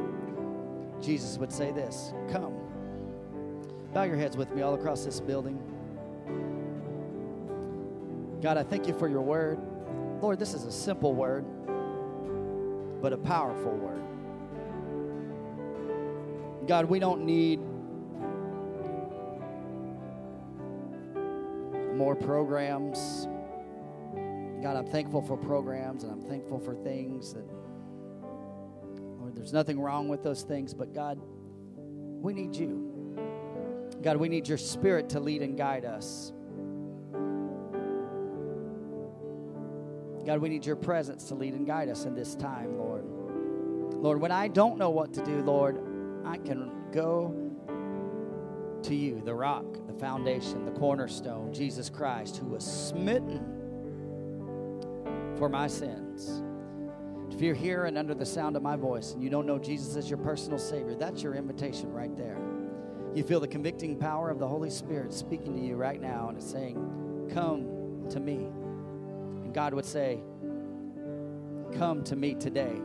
Jesus 1.02 1.38
would 1.38 1.52
say 1.52 1.72
this 1.72 2.14
Come. 2.32 2.54
Bow 3.94 4.04
your 4.04 4.18
heads 4.18 4.36
with 4.36 4.52
me 4.54 4.62
all 4.62 4.74
across 4.76 5.06
this 5.06 5.20
building. 5.20 5.58
God, 8.42 8.58
I 8.58 8.64
thank 8.64 8.88
you 8.88 8.94
for 8.94 9.08
your 9.08 9.22
word. 9.22 9.60
Lord, 10.22 10.38
this 10.40 10.54
is 10.54 10.66
a 10.66 10.72
simple 10.72 11.14
word, 11.14 11.46
but 13.02 13.14
a 13.14 13.18
powerful 13.18 13.72
word. 13.72 14.02
God, 16.68 16.86
we 16.86 17.00
don't 17.00 17.26
need 17.26 17.60
more 21.96 22.16
programs, 22.16 23.28
God, 24.62 24.78
I'm 24.78 24.88
thankful 24.88 25.22
for 25.22 25.38
programs 25.38 26.04
and 26.04 26.12
I'm 26.12 26.22
thankful 26.24 26.60
for 26.60 26.74
things 26.74 27.34
that, 27.34 27.46
there's 29.46 29.54
nothing 29.54 29.80
wrong 29.80 30.08
with 30.08 30.24
those 30.24 30.42
things, 30.42 30.74
but 30.74 30.92
God, 30.92 31.22
we 31.78 32.34
need 32.34 32.56
you. 32.56 33.16
God, 34.02 34.18
we 34.18 34.28
need 34.28 34.48
your 34.48 34.58
spirit 34.58 35.08
to 35.10 35.20
lead 35.20 35.44
and 35.44 35.56
guide 35.56 35.86
us. 35.86 36.34
God, 40.26 40.40
we 40.40 40.50
need 40.50 40.66
your 40.66 40.76
presence 40.76 41.26
to 41.26 41.36
lead 41.36 41.54
and 41.54 41.68
guide 41.68 41.90
us 41.90 42.06
in 42.06 42.16
this 42.16 42.34
time, 42.34 42.76
Lord. 42.76 43.06
Lord, 43.94 44.20
when 44.20 44.32
I 44.32 44.48
don't 44.48 44.80
know 44.80 44.90
what 44.90 45.14
to 45.14 45.24
do, 45.24 45.44
Lord, 45.44 45.80
I 46.26 46.38
can 46.38 46.72
go 46.92 47.32
to 48.82 48.96
you, 48.96 49.22
the 49.24 49.36
rock, 49.36 49.66
the 49.86 49.94
foundation, 49.94 50.66
the 50.66 50.72
cornerstone, 50.72 51.54
Jesus 51.54 51.88
Christ, 51.92 52.38
who 52.38 52.48
was 52.48 52.66
smitten 52.66 53.46
for 55.38 55.50
my 55.50 55.68
sins. 55.68 56.42
If 57.36 57.42
you're 57.42 57.54
here 57.54 57.84
and 57.84 57.98
under 57.98 58.14
the 58.14 58.26
sound 58.26 58.56
of 58.56 58.62
my 58.62 58.78
voice 58.78 59.12
and 59.12 59.22
you 59.22 59.30
don't 59.30 59.46
know 59.46 59.60
Jesus 59.60 59.98
as 59.98 60.10
your 60.10 60.20
personal 60.20 60.58
Savior, 60.58 60.96
that's 60.96 61.22
your 61.22 61.36
invitation 61.36 61.92
right 61.92 62.16
there. 62.16 62.38
You 63.14 63.24
feel 63.24 63.42
the 63.42 63.48
convicting 63.48 63.98
power 63.98 64.30
of 64.30 64.40
the 64.40 64.48
Holy 64.48 64.70
Spirit 64.70 65.14
speaking 65.14 65.54
to 65.54 65.60
you 65.60 65.76
right 65.76 66.00
now 66.00 66.30
and 66.30 66.38
it's 66.38 66.50
saying, 66.50 66.76
Come 67.34 68.08
to 68.10 68.22
me. 68.22 68.36
And 68.36 69.54
God 69.54 69.74
would 69.74 69.84
say, 69.84 70.22
Come 71.78 72.06
to 72.06 72.16
me 72.16 72.36
today. 72.36 72.80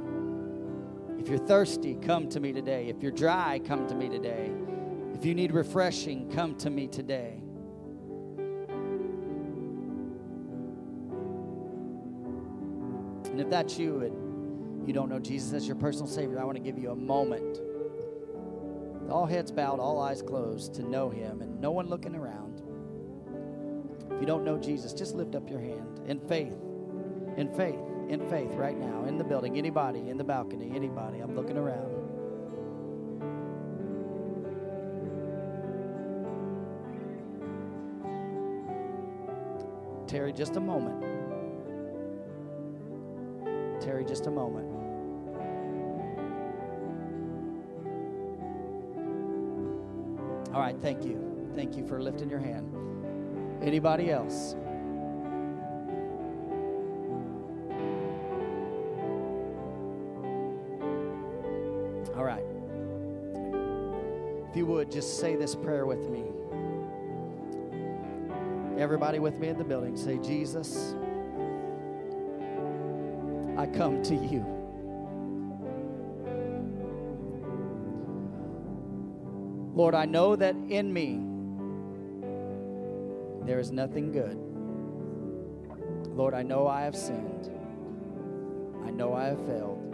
If 1.17 1.29
you're 1.29 1.39
thirsty, 1.39 1.95
come 2.03 2.29
to 2.31 2.41
me 2.41 2.53
today. 2.53 2.89
If 2.89 3.05
you're 3.05 3.13
dry, 3.13 3.61
come 3.65 3.87
to 3.87 3.95
me 3.95 4.09
today. 4.09 4.51
If 5.15 5.25
you 5.25 5.37
need 5.37 5.53
refreshing, 5.53 6.29
come 6.29 6.57
to 6.57 6.71
me 6.71 6.89
today. 6.89 7.41
And 13.31 13.41
if 13.41 13.49
that's 13.49 13.79
you 13.79 14.01
and 14.01 14.30
you 14.87 14.93
don't 14.93 15.09
know 15.09 15.19
Jesus 15.19 15.53
as 15.53 15.67
your 15.67 15.77
personal 15.77 16.07
Savior, 16.07 16.41
I 16.41 16.45
want 16.45 16.57
to 16.57 16.63
give 16.63 16.79
you 16.79 16.91
a 16.91 16.97
moment. 16.97 17.61
All 19.11 19.27
heads 19.27 19.51
bowed, 19.51 19.81
all 19.81 20.01
eyes 20.01 20.23
closed 20.23 20.75
to 20.75 20.83
know 20.83 21.11
Him 21.11 21.43
and 21.43 21.61
no 21.61 21.71
one 21.71 21.89
looking 21.89 22.15
around. 22.15 22.63
If 24.13 24.21
you 24.21 24.27
don't 24.27 24.45
know 24.45 24.59
Jesus, 24.59 24.93
just 24.93 25.15
lift 25.15 25.35
up 25.35 25.49
your 25.51 25.61
hand 25.61 26.01
in 26.07 26.21
faith. 26.21 26.57
In 27.37 27.53
faith. 27.57 27.81
In 28.09 28.29
faith 28.29 28.51
right 28.53 28.77
now 28.77 29.05
in 29.05 29.19
the 29.19 29.25
building. 29.25 29.57
Anybody 29.57 30.09
in 30.09 30.17
the 30.17 30.25
balcony, 30.25 30.73
anybody. 30.75 31.21
I'm 31.21 31.35
looking 31.35 31.57
around. 31.57 32.01
Terry, 40.07 40.33
just 40.33 40.57
a 40.57 40.61
moment. 40.61 41.20
Terry, 43.81 44.05
just 44.05 44.27
a 44.27 44.31
moment. 44.31 44.67
All 50.53 50.61
right, 50.61 50.77
thank 50.81 51.05
you. 51.05 51.51
Thank 51.55 51.77
you 51.77 51.87
for 51.87 52.03
lifting 52.03 52.29
your 52.29 52.41
hand. 52.41 52.69
Anybody 53.63 54.11
else? 54.11 54.55
All 62.17 62.25
right. 62.25 62.45
If 64.51 64.57
you 64.57 64.67
would 64.67 64.91
just 64.91 65.21
say 65.21 65.37
this 65.37 65.55
prayer 65.55 65.87
with 65.87 66.09
me. 66.09 66.25
Everybody 68.79 69.19
with 69.19 69.39
me 69.39 69.49
in 69.49 69.59
the 69.59 69.65
building, 69.65 69.97
say, 69.97 70.19
Jesus, 70.19 70.95
I 73.61 73.67
come 73.67 74.03
to 74.05 74.15
you. 74.15 74.41
Lord, 79.75 79.95
I 79.95 80.07
know 80.07 80.35
that 80.35 80.55
in 80.71 80.91
me 80.91 81.21
there 83.47 83.59
is 83.61 83.71
nothing 83.71 84.13
good. 84.13 84.39
Lord, 86.17 86.33
I 86.33 86.43
know 86.43 86.67
I 86.67 86.81
have 86.85 86.97
sinned. 86.97 87.51
I 88.87 88.91
know 88.91 89.13
I 89.13 89.27
have 89.27 89.45
failed. 89.45 89.91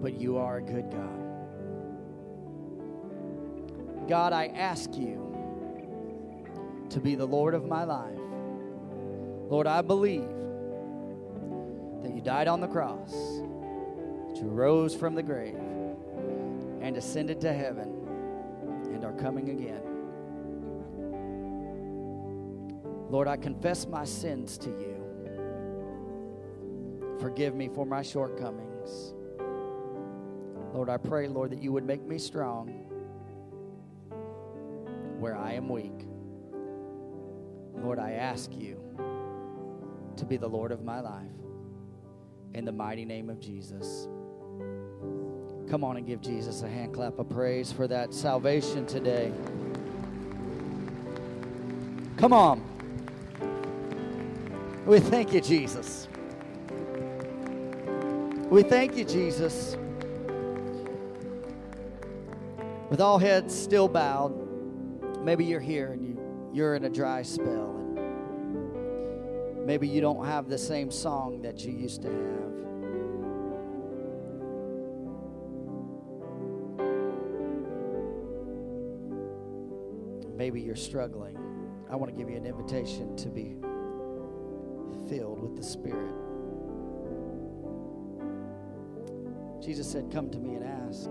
But 0.00 0.18
you 0.18 0.38
are 0.38 0.56
a 0.56 0.62
good 0.62 0.90
God. 0.90 1.20
God, 4.08 4.32
I 4.32 4.46
ask 4.46 4.96
you 4.96 5.20
to 6.88 7.00
be 7.00 7.16
the 7.16 7.26
Lord 7.26 7.52
of 7.52 7.66
my 7.66 7.84
life. 7.84 8.18
Lord, 9.50 9.66
I 9.66 9.82
believe 9.82 10.33
died 12.24 12.48
on 12.48 12.60
the 12.60 12.66
cross, 12.66 13.12
that 13.12 14.36
you 14.36 14.48
rose 14.48 14.96
from 14.96 15.14
the 15.14 15.22
grave, 15.22 15.54
and 16.80 16.96
ascended 16.96 17.38
to 17.42 17.52
heaven, 17.52 18.08
and 18.86 19.04
are 19.04 19.12
coming 19.12 19.50
again. 19.50 19.82
Lord, 23.10 23.28
I 23.28 23.36
confess 23.36 23.86
my 23.86 24.04
sins 24.04 24.56
to 24.58 24.70
you. 24.70 25.02
Forgive 27.20 27.54
me 27.54 27.68
for 27.68 27.84
my 27.84 28.00
shortcomings. 28.02 29.14
Lord, 30.72 30.88
I 30.88 30.96
pray, 30.96 31.28
Lord, 31.28 31.52
that 31.52 31.62
you 31.62 31.72
would 31.72 31.84
make 31.84 32.02
me 32.02 32.18
strong 32.18 32.68
where 35.20 35.36
I 35.36 35.52
am 35.52 35.68
weak. 35.68 36.06
Lord, 37.82 37.98
I 37.98 38.12
ask 38.12 38.50
you 38.52 38.80
to 40.16 40.24
be 40.24 40.36
the 40.36 40.48
Lord 40.48 40.72
of 40.72 40.82
my 40.82 41.00
life. 41.00 41.43
In 42.54 42.64
the 42.64 42.72
mighty 42.72 43.04
name 43.04 43.30
of 43.30 43.40
Jesus. 43.40 44.06
Come 45.68 45.82
on 45.82 45.96
and 45.96 46.06
give 46.06 46.20
Jesus 46.20 46.62
a 46.62 46.68
hand 46.68 46.94
clap 46.94 47.18
of 47.18 47.28
praise 47.28 47.72
for 47.72 47.88
that 47.88 48.14
salvation 48.14 48.86
today. 48.86 49.32
Come 52.16 52.32
on. 52.32 52.62
We 54.86 55.00
thank 55.00 55.32
you, 55.32 55.40
Jesus. 55.40 56.06
We 58.50 58.62
thank 58.62 58.96
you, 58.96 59.04
Jesus. 59.04 59.76
With 62.88 63.00
all 63.00 63.18
heads 63.18 63.52
still 63.52 63.88
bowed, 63.88 65.24
maybe 65.24 65.44
you're 65.44 65.58
here 65.58 65.92
and 65.92 66.04
you, 66.04 66.50
you're 66.52 66.76
in 66.76 66.84
a 66.84 66.90
dry 66.90 67.22
spell. 67.22 67.73
Maybe 69.64 69.88
you 69.88 70.02
don't 70.02 70.26
have 70.26 70.48
the 70.48 70.58
same 70.58 70.90
song 70.90 71.40
that 71.42 71.64
you 71.64 71.72
used 71.72 72.02
to 72.02 72.08
have. 72.08 72.44
Maybe 80.36 80.60
you're 80.60 80.76
struggling. 80.76 81.38
I 81.90 81.96
want 81.96 82.12
to 82.12 82.18
give 82.18 82.28
you 82.28 82.36
an 82.36 82.44
invitation 82.44 83.16
to 83.16 83.28
be 83.28 83.56
filled 85.08 85.40
with 85.40 85.56
the 85.56 85.62
Spirit. 85.62 86.12
Jesus 89.62 89.90
said, 89.90 90.10
Come 90.12 90.28
to 90.28 90.38
me 90.38 90.56
and 90.56 90.64
ask. 90.64 91.08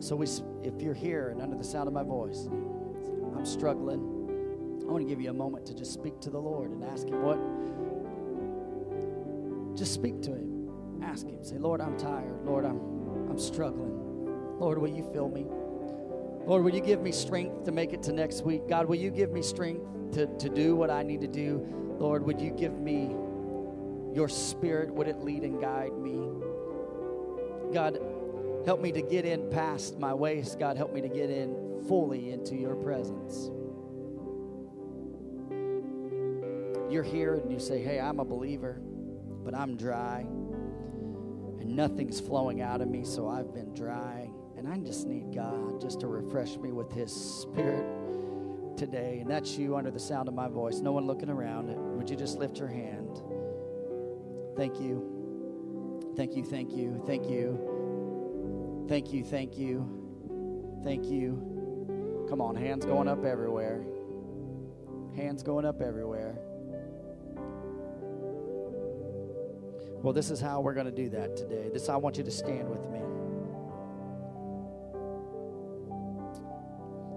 So 0.00 0.14
we, 0.16 0.26
if 0.62 0.80
you're 0.80 0.94
here 0.94 1.30
and 1.30 1.42
under 1.42 1.56
the 1.56 1.64
sound 1.64 1.88
of 1.88 1.94
my 1.94 2.02
voice, 2.02 2.48
I'm 3.36 3.44
struggling. 3.44 4.00
I 4.88 4.90
want 4.90 5.06
to 5.06 5.08
give 5.08 5.20
you 5.20 5.30
a 5.30 5.34
moment 5.34 5.66
to 5.66 5.74
just 5.74 5.92
speak 5.92 6.20
to 6.20 6.30
the 6.30 6.38
Lord 6.38 6.70
and 6.70 6.84
ask 6.84 7.06
Him 7.06 7.22
what. 7.22 7.38
Just 9.76 9.92
speak 9.92 10.22
to 10.22 10.30
Him. 10.30 10.70
Ask 11.02 11.26
Him. 11.26 11.42
Say, 11.42 11.58
Lord, 11.58 11.80
I'm 11.80 11.98
tired. 11.98 12.44
Lord, 12.44 12.64
I'm, 12.64 12.80
I'm 13.28 13.38
struggling. 13.38 13.94
Lord, 14.58 14.78
will 14.78 14.88
you 14.88 15.08
fill 15.12 15.28
me? 15.28 15.46
Lord, 16.46 16.64
will 16.64 16.74
you 16.74 16.80
give 16.80 17.02
me 17.02 17.12
strength 17.12 17.64
to 17.64 17.72
make 17.72 17.92
it 17.92 18.02
to 18.04 18.12
next 18.12 18.44
week? 18.44 18.68
God, 18.68 18.86
will 18.86 18.96
you 18.96 19.10
give 19.10 19.32
me 19.32 19.42
strength 19.42 20.12
to, 20.12 20.26
to 20.38 20.48
do 20.48 20.74
what 20.74 20.90
I 20.90 21.02
need 21.02 21.20
to 21.20 21.28
do? 21.28 21.66
Lord, 21.98 22.24
would 22.24 22.40
you 22.40 22.50
give 22.50 22.78
me 22.78 23.14
your 24.14 24.28
spirit? 24.28 24.94
Would 24.94 25.08
it 25.08 25.18
lead 25.20 25.42
and 25.42 25.60
guide 25.60 25.92
me? 25.98 26.18
God, 27.72 27.98
help 28.68 28.82
me 28.82 28.92
to 28.92 29.00
get 29.00 29.24
in 29.24 29.48
past 29.48 29.98
my 29.98 30.12
waist. 30.12 30.58
God, 30.58 30.76
help 30.76 30.92
me 30.92 31.00
to 31.00 31.08
get 31.08 31.30
in 31.30 31.82
fully 31.88 32.32
into 32.32 32.54
your 32.54 32.74
presence. 32.74 33.50
You're 36.92 37.02
here 37.02 37.36
and 37.36 37.50
you 37.50 37.60
say, 37.60 37.82
Hey, 37.82 37.98
I'm 37.98 38.20
a 38.20 38.26
believer, 38.26 38.78
but 39.42 39.54
I'm 39.54 39.74
dry 39.78 40.20
and 40.20 41.74
nothing's 41.74 42.20
flowing 42.20 42.60
out 42.60 42.82
of 42.82 42.88
me, 42.88 43.04
so 43.04 43.26
I've 43.26 43.54
been 43.54 43.72
dry. 43.72 44.28
And 44.58 44.68
I 44.68 44.76
just 44.76 45.06
need 45.06 45.34
God 45.34 45.80
just 45.80 46.00
to 46.00 46.06
refresh 46.06 46.58
me 46.58 46.70
with 46.70 46.92
His 46.92 47.10
Spirit 47.10 47.86
today. 48.76 49.20
And 49.22 49.30
that's 49.30 49.56
you 49.56 49.76
under 49.76 49.90
the 49.90 49.98
sound 49.98 50.28
of 50.28 50.34
my 50.34 50.48
voice. 50.48 50.80
No 50.80 50.92
one 50.92 51.06
looking 51.06 51.30
around. 51.30 51.74
Would 51.96 52.10
you 52.10 52.16
just 52.16 52.36
lift 52.36 52.58
your 52.58 52.68
hand? 52.68 53.22
Thank 54.58 54.78
you. 54.78 56.12
Thank 56.16 56.36
you. 56.36 56.44
Thank 56.44 56.72
you. 56.72 57.02
Thank 57.06 57.30
you. 57.30 57.67
Thank 58.88 59.12
you. 59.12 59.22
Thank 59.22 59.58
you. 59.58 60.80
Thank 60.82 61.04
you. 61.04 62.26
Come 62.30 62.40
on, 62.40 62.56
hands 62.56 62.86
going 62.86 63.06
up 63.06 63.24
everywhere. 63.24 63.84
Hands 65.14 65.42
going 65.42 65.66
up 65.66 65.82
everywhere. 65.82 66.38
Well, 70.02 70.12
this 70.12 70.30
is 70.30 70.40
how 70.40 70.60
we're 70.60 70.74
going 70.74 70.86
to 70.86 70.92
do 70.92 71.10
that 71.10 71.36
today. 71.36 71.68
This 71.72 71.88
I 71.88 71.96
want 71.96 72.16
you 72.16 72.24
to 72.24 72.30
stand 72.30 72.68
with 72.70 72.88
me. 72.88 73.00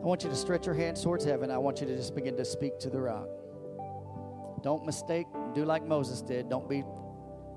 I 0.01 0.03
want 0.03 0.23
you 0.23 0.29
to 0.29 0.35
stretch 0.35 0.65
your 0.65 0.75
hands 0.75 1.01
towards 1.01 1.23
heaven. 1.23 1.51
I 1.51 1.57
want 1.57 1.79
you 1.79 1.87
to 1.87 1.95
just 1.95 2.15
begin 2.15 2.35
to 2.37 2.43
speak 2.43 2.79
to 2.79 2.89
the 2.89 2.99
rock. 2.99 3.29
Don't 4.63 4.85
mistake, 4.85 5.27
do 5.53 5.63
like 5.63 5.85
Moses 5.85 6.21
did. 6.21 6.49
Don't 6.49 6.67
be 6.67 6.83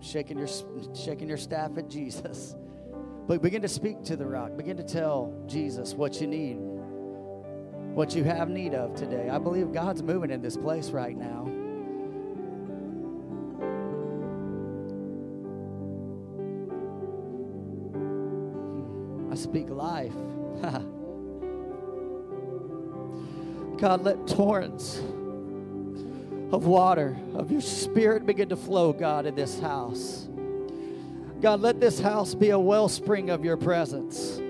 shaking 0.00 0.38
your 0.38 0.48
shaking 0.94 1.26
your 1.26 1.38
staff 1.38 1.78
at 1.78 1.88
Jesus. 1.88 2.54
But 3.26 3.40
begin 3.40 3.62
to 3.62 3.68
speak 3.68 4.02
to 4.04 4.16
the 4.16 4.26
rock. 4.26 4.56
Begin 4.56 4.76
to 4.76 4.82
tell 4.82 5.32
Jesus 5.46 5.94
what 5.94 6.20
you 6.20 6.26
need. 6.26 6.58
what 7.94 8.14
you 8.16 8.24
have 8.24 8.48
need 8.48 8.74
of 8.74 8.94
today. 8.96 9.30
I 9.30 9.38
believe 9.38 9.72
God's 9.72 10.02
moving 10.02 10.30
in 10.30 10.42
this 10.42 10.56
place 10.56 10.90
right 10.90 11.16
now. 11.16 11.48
I 19.30 19.36
speak 19.36 19.70
life. 19.70 20.12
God, 23.78 24.02
let 24.02 24.26
torrents 24.26 24.98
of 26.52 26.66
water, 26.66 27.16
of 27.34 27.52
your 27.52 27.60
spirit 27.60 28.26
begin 28.26 28.48
to 28.48 28.56
flow, 28.56 28.92
God, 28.92 29.26
in 29.26 29.34
this 29.34 29.60
house. 29.60 30.28
God, 31.44 31.60
let 31.60 31.78
this 31.78 32.00
house 32.00 32.34
be 32.34 32.48
a 32.48 32.58
wellspring 32.58 33.28
of 33.28 33.44
your 33.44 33.58
presence. 33.58 34.40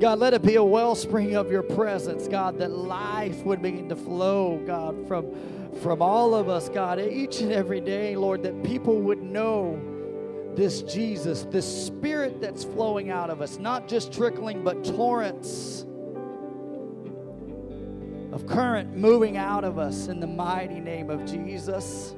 God, 0.00 0.18
let 0.20 0.32
it 0.32 0.40
be 0.40 0.54
a 0.54 0.64
wellspring 0.64 1.36
of 1.36 1.50
your 1.50 1.62
presence, 1.62 2.26
God, 2.26 2.56
that 2.60 2.70
life 2.70 3.44
would 3.44 3.60
begin 3.60 3.90
to 3.90 3.94
flow, 3.94 4.58
God, 4.66 5.06
from, 5.06 5.26
from 5.82 6.00
all 6.00 6.34
of 6.34 6.48
us, 6.48 6.70
God, 6.70 6.98
each 6.98 7.42
and 7.42 7.52
every 7.52 7.82
day, 7.82 8.16
Lord, 8.16 8.42
that 8.44 8.64
people 8.64 8.98
would 9.02 9.20
know 9.20 9.78
this 10.54 10.80
Jesus, 10.80 11.42
this 11.50 11.86
spirit 11.86 12.40
that's 12.40 12.64
flowing 12.64 13.10
out 13.10 13.28
of 13.28 13.42
us, 13.42 13.58
not 13.58 13.86
just 13.86 14.14
trickling, 14.14 14.64
but 14.64 14.82
torrents 14.82 15.84
of 18.32 18.46
current 18.46 18.96
moving 18.96 19.36
out 19.36 19.62
of 19.62 19.78
us 19.78 20.06
in 20.06 20.20
the 20.20 20.26
mighty 20.26 20.80
name 20.80 21.10
of 21.10 21.26
Jesus. 21.26 22.14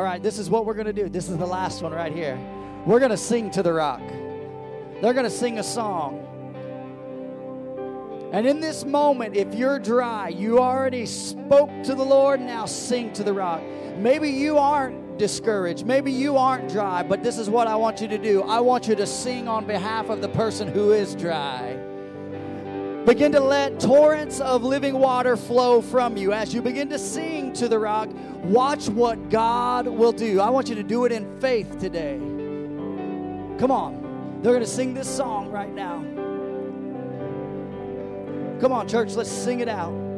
All 0.00 0.06
right, 0.06 0.22
this 0.22 0.38
is 0.38 0.48
what 0.48 0.64
we're 0.64 0.72
going 0.72 0.86
to 0.86 0.94
do. 0.94 1.10
This 1.10 1.28
is 1.28 1.36
the 1.36 1.44
last 1.44 1.82
one 1.82 1.92
right 1.92 2.10
here. 2.10 2.40
We're 2.86 3.00
going 3.00 3.10
to 3.10 3.18
sing 3.18 3.50
to 3.50 3.62
the 3.62 3.74
rock. 3.74 4.00
They're 5.02 5.12
going 5.12 5.24
to 5.24 5.30
sing 5.30 5.58
a 5.58 5.62
song. 5.62 6.26
And 8.32 8.46
in 8.46 8.60
this 8.60 8.86
moment, 8.86 9.36
if 9.36 9.54
you're 9.54 9.78
dry, 9.78 10.28
you 10.28 10.58
already 10.58 11.04
spoke 11.04 11.68
to 11.82 11.94
the 11.94 12.02
Lord, 12.02 12.40
now 12.40 12.64
sing 12.64 13.12
to 13.12 13.22
the 13.22 13.34
rock. 13.34 13.60
Maybe 13.98 14.30
you 14.30 14.56
aren't 14.56 15.18
discouraged. 15.18 15.84
Maybe 15.84 16.10
you 16.10 16.38
aren't 16.38 16.70
dry, 16.70 17.02
but 17.02 17.22
this 17.22 17.36
is 17.36 17.50
what 17.50 17.66
I 17.66 17.76
want 17.76 18.00
you 18.00 18.08
to 18.08 18.16
do. 18.16 18.40
I 18.44 18.60
want 18.60 18.88
you 18.88 18.94
to 18.94 19.06
sing 19.06 19.48
on 19.48 19.66
behalf 19.66 20.08
of 20.08 20.22
the 20.22 20.30
person 20.30 20.66
who 20.66 20.92
is 20.92 21.14
dry. 21.14 21.78
Begin 23.06 23.32
to 23.32 23.40
let 23.40 23.80
torrents 23.80 24.40
of 24.40 24.62
living 24.62 24.94
water 24.94 25.36
flow 25.36 25.80
from 25.80 26.16
you. 26.16 26.32
As 26.32 26.52
you 26.52 26.60
begin 26.60 26.88
to 26.90 26.98
sing 26.98 27.52
to 27.54 27.66
the 27.66 27.78
rock, 27.78 28.10
watch 28.42 28.88
what 28.88 29.30
God 29.30 29.86
will 29.86 30.12
do. 30.12 30.40
I 30.40 30.50
want 30.50 30.68
you 30.68 30.74
to 30.74 30.82
do 30.82 31.06
it 31.06 31.12
in 31.12 31.40
faith 31.40 31.78
today. 31.80 32.18
Come 33.58 33.70
on. 33.70 34.40
They're 34.42 34.52
going 34.52 34.64
to 34.64 34.70
sing 34.70 34.94
this 34.94 35.08
song 35.08 35.50
right 35.50 35.72
now. 35.72 35.98
Come 38.60 38.72
on, 38.72 38.88
church, 38.88 39.14
let's 39.14 39.30
sing 39.30 39.60
it 39.60 39.68
out. 39.68 40.09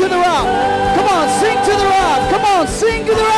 to 0.00 0.08
the 0.08 0.16
rock. 0.16 0.46
Come 0.96 1.08
on, 1.08 1.28
sing 1.40 1.58
to 1.68 1.76
the 1.76 1.84
rock. 1.84 2.30
Come 2.30 2.44
on, 2.44 2.66
sing 2.66 3.04
to 3.04 3.14
the 3.14 3.22
rock. 3.22 3.29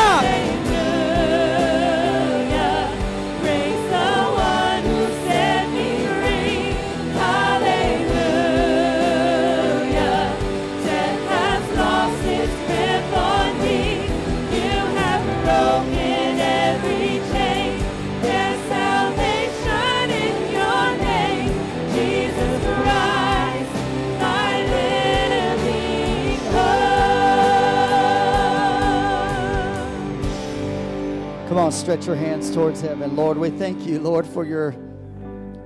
Stretch 31.73 32.07
your 32.07 32.17
hands 32.17 32.55
towards 32.55 32.81
heaven. 32.81 33.17
Lord, 33.17 33.39
we 33.39 33.51
thank 33.51 33.87
you, 33.87 33.99
Lord, 33.99 34.27
for 34.27 34.45
your 34.45 34.73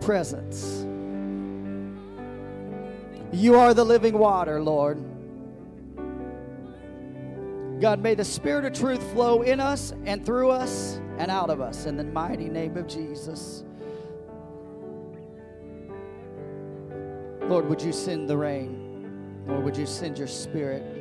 presence. 0.01 0.85
You 3.33 3.57
are 3.57 3.75
the 3.75 3.85
living 3.85 4.17
water, 4.17 4.63
Lord. 4.63 4.99
God, 7.81 8.01
may 8.01 8.15
the 8.15 8.25
Spirit 8.25 8.65
of 8.65 8.73
truth 8.73 9.03
flow 9.13 9.43
in 9.43 9.61
us 9.61 9.93
and 10.07 10.25
through 10.25 10.51
us 10.51 11.01
and 11.19 11.31
out 11.31 11.51
of 11.51 11.61
us 11.61 11.85
in 11.87 11.97
the 11.97 12.05
mighty 12.05 12.49
name 12.49 12.77
of 12.77 12.87
Jesus. 12.87 13.65
Lord, 17.43 17.69
would 17.69 17.83
you 17.83 17.93
send 17.93 18.29
the 18.29 18.37
rain? 18.37 19.45
Lord, 19.47 19.65
would 19.65 19.77
you 19.77 19.87
send 19.87 20.19
your 20.19 20.27
Spirit? 20.27 20.96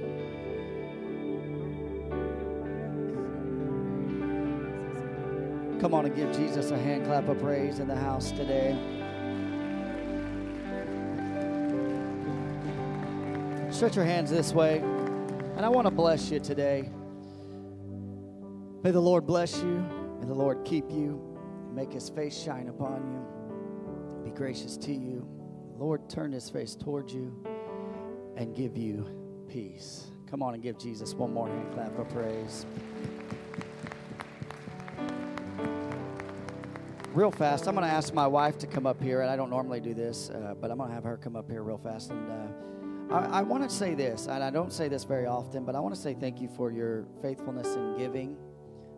Come 5.86 5.94
on 5.94 6.08
and 6.08 6.16
give 6.16 6.36
Jesus 6.36 6.72
a 6.72 6.78
hand 6.80 7.06
clap 7.06 7.28
of 7.28 7.40
praise 7.40 7.78
in 7.78 7.88
the 7.88 7.96
house 7.96 8.32
today. 8.32 8.76
Stretch 13.70 13.96
your 13.96 14.04
hands 14.04 14.32
this 14.32 14.52
way. 14.52 14.80
And 14.80 15.64
I 15.64 15.70
want 15.70 15.86
to 15.86 15.92
bless 15.92 16.32
you 16.32 16.40
today. 16.40 16.90
May 18.82 18.90
the 18.90 19.00
Lord 19.00 19.28
bless 19.28 19.60
you. 19.60 19.86
May 20.20 20.26
the 20.26 20.34
Lord 20.34 20.66
keep 20.66 20.90
you. 20.90 21.22
Make 21.72 21.94
his 21.94 22.10
face 22.10 22.36
shine 22.36 22.68
upon 22.68 23.06
you. 23.06 24.24
Be 24.24 24.32
gracious 24.32 24.78
to 24.78 24.92
you. 24.92 25.24
Lord, 25.78 26.10
turn 26.10 26.32
his 26.32 26.50
face 26.50 26.76
towards 26.76 27.14
you 27.14 27.32
and 28.36 28.56
give 28.56 28.76
you 28.76 29.06
peace. 29.48 30.08
Come 30.32 30.42
on 30.42 30.56
and 30.56 30.64
give 30.64 30.80
Jesus 30.80 31.14
one 31.14 31.32
more 31.32 31.48
hand 31.48 31.72
clap 31.76 31.96
of 32.00 32.10
praise. 32.10 32.66
Real 37.16 37.32
fast, 37.32 37.66
I'm 37.66 37.76
going 37.76 37.88
to 37.88 37.94
ask 37.94 38.14
my 38.14 38.28
wife 38.28 38.58
to 38.58 38.68
come 38.68 38.86
up 38.86 39.02
here, 39.02 39.22
and 39.22 39.32
I 39.32 39.38
don't 39.38 39.50
normally 39.50 39.80
do 39.80 39.94
this, 39.94 40.30
uh, 40.32 40.54
but 40.60 40.70
I'm 40.70 40.76
going 40.76 40.90
to 40.90 40.96
have 40.96 41.06
her 41.06 41.16
come 41.16 41.38
up 41.38 41.50
here 41.50 41.64
real 41.64 41.78
fast 41.78 42.12
and. 42.12 42.30
Uh, 42.30 43.16
I, 43.16 43.40
I 43.40 43.42
want 43.42 43.64
to 43.64 43.74
say 43.74 43.96
this, 43.96 44.28
and 44.28 44.44
I 44.44 44.50
don't 44.50 44.74
say 44.74 44.90
this 44.90 45.06
very 45.06 45.26
often, 45.26 45.64
but 45.64 45.76
I 45.76 45.80
want 45.80 45.96
to 45.96 46.02
say 46.02 46.14
thank 46.14 46.42
you 46.42 46.50
for 46.50 46.74
your 46.74 47.06
faithfulness 47.22 47.74
in 47.76 47.98
giving 47.98 48.36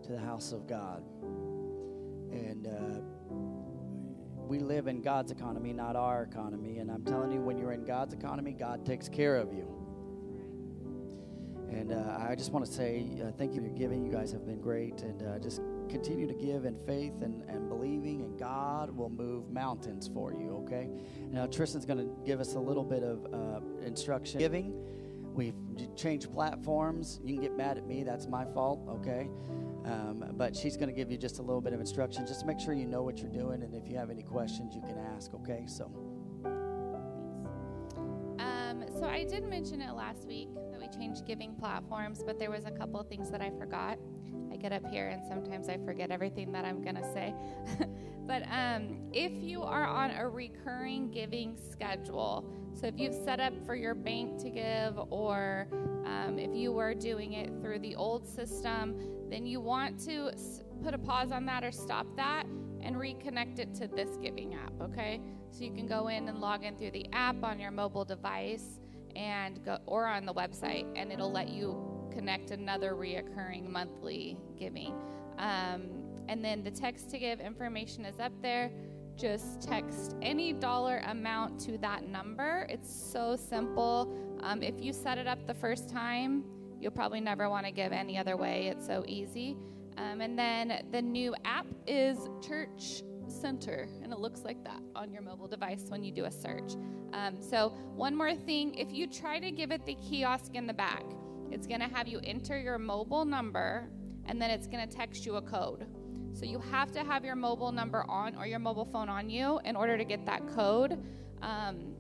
to 0.01 0.13
the 0.13 0.17
house 0.17 0.51
of 0.51 0.65
God. 0.65 1.03
And 2.31 2.65
uh, 2.65 3.01
we 4.47 4.57
live 4.57 4.87
in 4.87 5.03
God's 5.03 5.31
economy, 5.31 5.71
not 5.71 5.95
our 5.95 6.23
economy. 6.23 6.79
And 6.79 6.89
I'm 6.89 7.03
telling 7.03 7.31
you, 7.31 7.39
when 7.39 7.59
you're 7.59 7.73
in 7.73 7.85
God's 7.85 8.15
economy, 8.15 8.53
God 8.53 8.83
takes 8.83 9.07
care 9.07 9.35
of 9.35 9.53
you. 9.53 9.67
And 11.69 11.91
uh, 11.91 12.17
I 12.27 12.33
just 12.33 12.51
want 12.51 12.65
to 12.65 12.71
say 12.71 13.05
uh, 13.21 13.31
thank 13.37 13.53
you 13.53 13.61
for 13.61 13.67
giving. 13.67 14.03
You 14.03 14.11
guys 14.11 14.31
have 14.31 14.47
been 14.47 14.59
great. 14.59 15.01
And 15.01 15.21
uh, 15.21 15.37
just 15.37 15.61
continue 15.87 16.27
to 16.27 16.33
give 16.33 16.65
in 16.65 16.77
faith 16.85 17.21
and, 17.21 17.43
and 17.49 17.67
believing, 17.69 18.21
and 18.21 18.37
God 18.37 18.95
will 18.95 19.09
move 19.09 19.49
mountains 19.49 20.09
for 20.13 20.33
you, 20.33 20.63
okay? 20.65 20.89
Now, 21.31 21.47
Tristan's 21.47 21.85
going 21.85 21.99
to 21.99 22.09
give 22.25 22.39
us 22.39 22.53
a 22.55 22.59
little 22.59 22.83
bit 22.83 23.03
of 23.03 23.25
uh, 23.33 23.59
instruction. 23.85 24.39
Giving, 24.39 24.73
we've 25.33 25.55
changed 25.95 26.31
platforms. 26.31 27.19
You 27.23 27.35
can 27.35 27.43
get 27.43 27.57
mad 27.57 27.77
at 27.77 27.87
me, 27.87 28.03
that's 28.03 28.27
my 28.27 28.45
fault, 28.45 28.87
okay? 28.89 29.29
Um, 29.85 30.25
but 30.33 30.55
she's 30.55 30.75
going 30.75 30.89
to 30.89 30.95
give 30.95 31.11
you 31.11 31.17
just 31.17 31.39
a 31.39 31.41
little 31.41 31.61
bit 31.61 31.73
of 31.73 31.79
instruction. 31.79 32.27
Just 32.27 32.45
make 32.45 32.59
sure 32.59 32.73
you 32.73 32.87
know 32.87 33.03
what 33.03 33.19
you're 33.19 33.31
doing, 33.31 33.63
and 33.63 33.73
if 33.73 33.87
you 33.87 33.95
have 33.97 34.09
any 34.09 34.23
questions, 34.23 34.75
you 34.75 34.81
can 34.81 34.97
ask, 35.15 35.33
okay? 35.33 35.63
So. 35.67 35.91
Um, 38.39 38.83
so 38.99 39.05
I 39.05 39.23
did 39.23 39.43
mention 39.45 39.81
it 39.81 39.93
last 39.93 40.27
week 40.27 40.49
that 40.71 40.79
we 40.79 40.87
changed 40.89 41.25
giving 41.25 41.55
platforms, 41.55 42.21
but 42.25 42.37
there 42.37 42.51
was 42.51 42.65
a 42.65 42.71
couple 42.71 42.99
of 42.99 43.07
things 43.07 43.31
that 43.31 43.41
I 43.41 43.49
forgot. 43.51 43.97
I 44.57 44.61
get 44.61 44.71
up 44.71 44.89
here 44.91 45.09
and 45.09 45.21
sometimes 45.27 45.69
I 45.69 45.77
forget 45.77 46.11
everything 46.11 46.51
that 46.51 46.65
I'm 46.65 46.81
going 46.81 46.95
to 46.95 47.13
say. 47.13 47.33
but 48.27 48.43
um, 48.49 48.97
if 49.13 49.31
you 49.33 49.63
are 49.63 49.85
on 49.85 50.11
a 50.11 50.27
recurring 50.27 51.11
giving 51.11 51.57
schedule, 51.71 52.45
so 52.73 52.87
if 52.87 52.95
you've 52.97 53.13
set 53.13 53.39
up 53.39 53.53
for 53.65 53.75
your 53.75 53.95
bank 53.95 54.39
to 54.41 54.49
give, 54.49 54.99
or 55.09 55.67
um, 56.05 56.37
if 56.39 56.55
you 56.55 56.71
were 56.71 56.93
doing 56.93 57.33
it 57.33 57.51
through 57.61 57.79
the 57.79 57.95
old 57.95 58.27
system, 58.27 58.95
then 59.29 59.45
you 59.45 59.59
want 59.59 59.99
to 60.05 60.31
put 60.83 60.93
a 60.93 60.97
pause 60.97 61.31
on 61.31 61.45
that 61.45 61.63
or 61.63 61.71
stop 61.71 62.07
that 62.15 62.45
and 62.81 62.95
reconnect 62.95 63.59
it 63.59 63.73
to 63.75 63.87
this 63.87 64.17
giving 64.17 64.55
app, 64.55 64.73
okay? 64.81 65.21
So 65.51 65.63
you 65.63 65.71
can 65.71 65.87
go 65.87 66.07
in 66.07 66.27
and 66.29 66.39
log 66.39 66.63
in 66.63 66.77
through 66.77 66.91
the 66.91 67.07
app 67.13 67.43
on 67.43 67.59
your 67.59 67.71
mobile 67.71 68.05
device 68.05 68.79
and 69.15 69.63
go 69.63 69.77
or 69.85 70.05
on 70.05 70.25
the 70.25 70.33
website 70.33 70.85
and 70.95 71.11
it'll 71.11 71.31
let 71.31 71.49
you 71.49 71.86
connect 72.17 72.49
another 72.49 72.95
reoccurring 72.95 73.69
monthly 73.69 74.37
giving. 74.57 74.91
Um, 75.37 75.83
and 76.27 76.43
then 76.43 76.63
the 76.63 76.71
text 76.71 77.11
to 77.11 77.19
give 77.19 77.39
information 77.39 78.05
is 78.05 78.19
up 78.19 78.31
there. 78.41 78.71
Just 79.15 79.61
text 79.61 80.15
any 80.23 80.51
dollar 80.51 81.03
amount 81.05 81.59
to 81.61 81.77
that 81.77 82.07
number. 82.07 82.65
It's 82.69 82.91
so 82.91 83.35
simple. 83.35 84.11
Um, 84.41 84.63
if 84.63 84.73
you 84.79 84.93
set 84.93 85.19
it 85.19 85.27
up 85.27 85.45
the 85.45 85.53
first 85.53 85.89
time, 85.89 86.43
you'll 86.81 86.91
probably 86.91 87.21
never 87.21 87.51
want 87.51 87.67
to 87.67 87.71
give 87.71 87.91
any 87.91 88.17
other 88.17 88.35
way. 88.35 88.67
It's 88.67 88.87
so 88.87 89.03
easy. 89.07 89.55
Um, 89.97 90.21
and 90.21 90.37
then 90.37 90.85
the 90.91 91.01
new 91.01 91.35
app 91.45 91.67
is 91.85 92.17
Church 92.41 93.03
Center, 93.27 93.87
and 94.01 94.11
it 94.11 94.19
looks 94.19 94.43
like 94.43 94.63
that 94.63 94.81
on 94.95 95.11
your 95.11 95.21
mobile 95.21 95.47
device 95.47 95.85
when 95.89 96.03
you 96.03 96.11
do 96.11 96.25
a 96.25 96.31
search. 96.31 96.73
Um, 97.13 97.41
so, 97.41 97.69
one 97.95 98.15
more 98.15 98.35
thing 98.35 98.73
if 98.75 98.91
you 98.91 99.07
try 99.07 99.39
to 99.39 99.51
give 99.51 99.71
it 99.71 99.85
the 99.85 99.95
kiosk 99.95 100.55
in 100.55 100.67
the 100.67 100.73
back, 100.73 101.03
it's 101.51 101.67
going 101.67 101.79
to 101.79 101.87
have 101.87 102.07
you 102.07 102.19
enter 102.23 102.59
your 102.59 102.77
mobile 102.77 103.25
number 103.25 103.89
and 104.25 104.41
then 104.41 104.49
it's 104.49 104.67
going 104.67 104.87
to 104.87 104.95
text 104.95 105.25
you 105.25 105.35
a 105.35 105.41
code. 105.41 105.85
So 106.33 106.45
you 106.45 106.59
have 106.59 106.91
to 106.91 107.03
have 107.03 107.25
your 107.25 107.35
mobile 107.35 107.71
number 107.71 108.05
on 108.07 108.35
or 108.35 108.45
your 108.45 108.59
mobile 108.59 108.85
phone 108.85 109.09
on 109.09 109.29
you 109.29 109.59
in 109.65 109.75
order 109.75 109.97
to 109.97 110.03
get 110.03 110.25
that 110.25 110.47
code. 110.49 111.03
Um, 111.41 111.95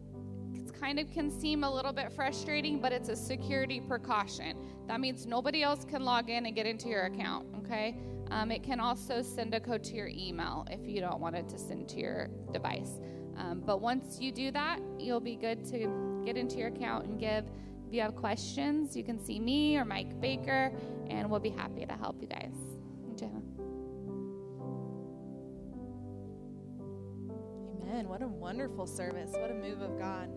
it 0.53 0.79
kind 0.79 0.99
of 0.99 1.11
can 1.11 1.31
seem 1.31 1.63
a 1.63 1.73
little 1.73 1.93
bit 1.93 2.11
frustrating, 2.11 2.79
but 2.79 2.91
it's 2.91 3.09
a 3.09 3.15
security 3.15 3.79
precaution. 3.79 4.57
That 4.87 4.99
means 4.99 5.25
nobody 5.25 5.63
else 5.63 5.85
can 5.85 6.03
log 6.03 6.29
in 6.29 6.45
and 6.45 6.55
get 6.55 6.65
into 6.65 6.87
your 6.87 7.05
account, 7.05 7.47
okay? 7.59 7.97
Um, 8.29 8.51
it 8.51 8.61
can 8.61 8.79
also 8.79 9.21
send 9.21 9.53
a 9.53 9.59
code 9.59 9.83
to 9.85 9.95
your 9.95 10.07
email 10.07 10.67
if 10.69 10.87
you 10.87 10.99
don't 10.99 11.19
want 11.19 11.35
it 11.35 11.47
to 11.49 11.57
send 11.57 11.87
to 11.89 11.99
your 11.99 12.29
device. 12.51 12.99
Um, 13.37 13.61
but 13.65 13.81
once 13.81 14.19
you 14.19 14.31
do 14.31 14.51
that, 14.51 14.79
you'll 14.99 15.19
be 15.19 15.35
good 15.35 15.63
to 15.65 16.21
get 16.25 16.37
into 16.37 16.57
your 16.57 16.67
account 16.67 17.05
and 17.05 17.19
give. 17.19 17.45
If 17.87 17.93
you 17.93 18.01
have 18.01 18.15
questions, 18.17 18.97
you 18.97 19.03
can 19.05 19.17
see 19.17 19.39
me 19.39 19.77
or 19.77 19.85
Mike 19.85 20.19
Baker, 20.19 20.73
and 21.09 21.29
we'll 21.29 21.39
be 21.39 21.49
happy 21.49 21.85
to 21.85 21.93
help 21.93 22.21
you 22.21 22.27
guys. 22.27 22.51
Amen. 27.81 28.09
What 28.09 28.21
a 28.21 28.27
wonderful 28.27 28.85
service. 28.85 29.31
What 29.31 29.51
a 29.51 29.53
move 29.53 29.81
of 29.81 29.97
God. 29.97 30.29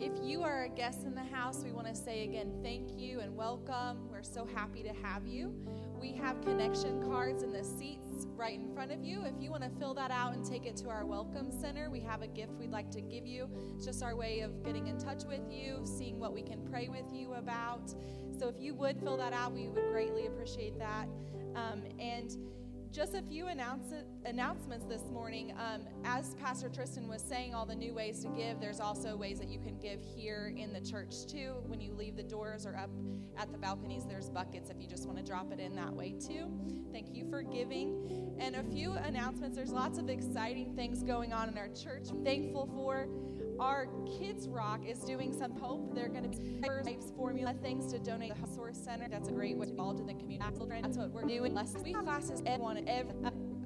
If 0.00 0.12
you 0.20 0.42
are 0.42 0.64
a 0.64 0.68
guest 0.68 1.04
in 1.04 1.14
the 1.14 1.22
house, 1.22 1.62
we 1.64 1.70
want 1.70 1.86
to 1.86 1.94
say 1.94 2.24
again 2.24 2.58
thank 2.60 2.98
you 2.98 3.20
and 3.20 3.36
welcome. 3.36 4.08
We're 4.10 4.24
so 4.24 4.44
happy 4.52 4.82
to 4.82 4.92
have 5.02 5.28
you. 5.28 5.54
We 6.00 6.12
have 6.12 6.40
connection 6.42 7.02
cards 7.02 7.42
in 7.42 7.52
the 7.52 7.64
seats 7.64 8.26
right 8.36 8.58
in 8.58 8.72
front 8.74 8.92
of 8.92 9.02
you. 9.02 9.22
If 9.24 9.34
you 9.40 9.50
want 9.50 9.62
to 9.62 9.70
fill 9.78 9.94
that 9.94 10.10
out 10.10 10.34
and 10.34 10.44
take 10.44 10.66
it 10.66 10.76
to 10.78 10.88
our 10.88 11.04
welcome 11.06 11.50
center, 11.50 11.90
we 11.90 12.00
have 12.00 12.22
a 12.22 12.26
gift 12.26 12.52
we'd 12.58 12.70
like 12.70 12.90
to 12.92 13.00
give 13.00 13.26
you. 13.26 13.48
It's 13.74 13.86
just 13.86 14.02
our 14.02 14.14
way 14.14 14.40
of 14.40 14.62
getting 14.64 14.86
in 14.86 14.98
touch 14.98 15.24
with 15.24 15.42
you, 15.50 15.80
seeing 15.84 16.18
what 16.18 16.32
we 16.34 16.42
can 16.42 16.60
pray 16.70 16.88
with 16.88 17.12
you 17.12 17.34
about. 17.34 17.94
So 18.38 18.48
if 18.48 18.60
you 18.60 18.74
would 18.74 19.00
fill 19.00 19.16
that 19.16 19.32
out, 19.32 19.52
we 19.52 19.68
would 19.68 19.90
greatly 19.90 20.26
appreciate 20.26 20.78
that. 20.78 21.08
Um, 21.54 21.82
and 21.98 22.36
just 22.96 23.14
a 23.14 23.20
few 23.20 23.48
announce- 23.48 23.92
announcements 24.24 24.86
this 24.86 25.02
morning. 25.12 25.52
Um, 25.58 25.82
as 26.06 26.34
Pastor 26.36 26.70
Tristan 26.70 27.06
was 27.06 27.20
saying, 27.20 27.54
all 27.54 27.66
the 27.66 27.74
new 27.74 27.92
ways 27.92 28.20
to 28.20 28.28
give, 28.28 28.58
there's 28.58 28.80
also 28.80 29.14
ways 29.14 29.38
that 29.38 29.48
you 29.48 29.58
can 29.58 29.76
give 29.78 30.00
here 30.00 30.54
in 30.56 30.72
the 30.72 30.80
church 30.80 31.26
too. 31.26 31.56
When 31.66 31.78
you 31.78 31.92
leave 31.92 32.16
the 32.16 32.22
doors 32.22 32.64
or 32.64 32.74
up 32.74 32.88
at 33.36 33.52
the 33.52 33.58
balconies, 33.58 34.06
there's 34.08 34.30
buckets 34.30 34.70
if 34.70 34.80
you 34.80 34.88
just 34.88 35.04
want 35.04 35.18
to 35.18 35.22
drop 35.22 35.52
it 35.52 35.60
in 35.60 35.76
that 35.76 35.92
way 35.92 36.12
too. 36.12 36.50
Thank 36.90 37.14
you 37.14 37.28
for 37.28 37.42
giving. 37.42 38.34
And 38.38 38.56
a 38.56 38.62
few 38.62 38.92
announcements. 38.92 39.58
There's 39.58 39.72
lots 39.72 39.98
of 39.98 40.08
exciting 40.08 40.74
things 40.74 41.02
going 41.02 41.34
on 41.34 41.50
in 41.50 41.58
our 41.58 41.68
church. 41.68 42.04
I'm 42.08 42.24
thankful 42.24 42.66
for. 42.74 43.08
Our 43.58 43.88
Kids 44.18 44.48
Rock 44.48 44.80
is 44.86 44.98
doing 44.98 45.32
some 45.32 45.52
hope. 45.52 45.94
They're 45.94 46.08
going 46.08 46.30
to 46.30 46.38
be 46.38 46.60
types 46.84 47.12
formula 47.16 47.54
things 47.62 47.90
to 47.92 47.98
donate 47.98 48.34
to 48.34 48.40
the 48.40 48.48
Source 48.54 48.76
Center. 48.76 49.08
That's 49.08 49.28
a 49.28 49.32
great 49.32 49.56
way 49.56 49.66
to 49.66 49.70
involved 49.70 50.00
in 50.00 50.06
the 50.06 50.14
community. 50.14 50.38
That's 50.38 50.98
what 50.98 51.10
we're 51.10 51.22
doing. 51.22 51.54
Last 51.54 51.78
week 51.78 51.96
classes, 51.98 52.42
everyone, 52.44 52.86
every 52.86 53.14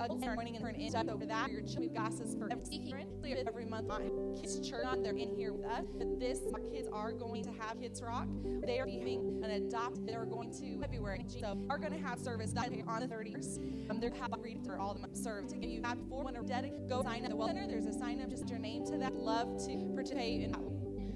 morning 0.08 0.56
and 0.56 0.64
turn 0.64 0.74
in 0.76 0.90
stuff 0.90 1.08
over 1.08 1.26
that. 1.26 1.50
Your 1.50 1.60
children 1.60 1.94
classes 1.94 2.34
for 2.34 2.50
every, 2.50 3.46
every 3.46 3.64
month 3.66 3.90
on 3.90 4.34
Kids 4.40 4.58
Church. 4.66 4.86
They're 5.02 5.16
in 5.16 5.34
here 5.36 5.52
with 5.52 5.66
us. 5.66 5.84
But 5.98 6.18
this, 6.18 6.40
our 6.54 6.60
kids 6.60 6.88
are 6.92 7.12
going 7.12 7.44
to 7.44 7.50
have 7.60 7.78
Kids 7.80 8.00
Rock. 8.02 8.26
They 8.64 8.78
are 8.78 8.86
having 8.86 9.42
an 9.44 9.50
adopt. 9.50 10.06
They're 10.06 10.24
going 10.24 10.52
to 10.52 10.78
February. 10.80 11.26
So 11.28 11.58
are 11.68 11.78
going 11.78 11.92
to 11.92 11.98
have 11.98 12.18
service 12.18 12.52
that 12.52 12.70
on 12.86 13.00
the 13.00 13.08
30th. 13.08 13.90
Um, 13.90 14.00
they're 14.00 14.10
have 14.14 14.32
reading 14.42 14.64
for 14.64 14.78
all 14.78 14.92
of 14.92 15.00
them 15.00 15.14
served 15.14 15.50
to 15.50 15.56
give 15.56 15.70
you 15.70 15.82
that 15.82 15.98
before 15.98 16.24
when 16.24 16.34
dedicate. 16.44 16.88
Go 16.88 17.02
sign 17.02 17.24
up 17.24 17.30
the 17.30 17.36
well 17.36 17.48
center. 17.48 17.66
There's 17.66 17.86
a 17.86 17.92
sign 17.92 18.22
up. 18.22 18.30
Just 18.30 18.48
your 18.48 18.58
name 18.58 18.86
to 18.86 18.96
that. 18.98 19.14
Love 19.14 19.58
to 19.66 19.90
participate 19.94 20.42
in 20.42 20.52
that. 20.52 20.60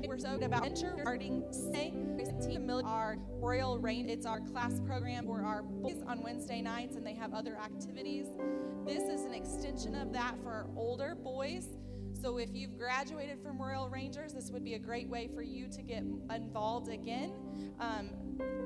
We're 0.07 0.19
so 0.19 0.35
about 0.35 0.65
venture 0.65 0.95
starting 1.01 1.45
say 1.51 1.95
our 2.85 3.17
Royal 3.41 3.79
Rain. 3.79 4.09
It's 4.11 4.27
our 4.27 4.41
class 4.41 4.81
program 4.81 5.25
for 5.27 5.43
our 5.43 5.63
boys 5.63 6.03
on 6.07 6.23
Wednesday 6.23 6.61
nights, 6.61 6.97
and 6.97 7.07
they 7.07 7.15
have 7.15 7.33
other 7.33 7.57
activities. 7.57 8.27
This 8.87 9.05
is 9.05 9.23
an 9.23 9.33
extension 9.33 9.95
of 9.95 10.13
that 10.13 10.35
for 10.43 10.51
our 10.51 10.67
older 10.77 11.15
boys. 11.15 11.69
So 12.21 12.37
if 12.37 12.51
you've 12.53 12.77
graduated 12.79 13.41
from 13.43 13.61
Royal 13.61 13.89
Rangers, 13.89 14.35
this 14.35 14.51
would 14.51 14.63
be 14.63 14.75
a 14.75 14.79
great 14.79 15.09
way 15.09 15.29
for 15.35 15.43
you 15.43 15.69
to 15.69 15.81
get 15.81 16.05
involved 16.35 16.91
again. 16.91 17.33
Um, 17.81 18.11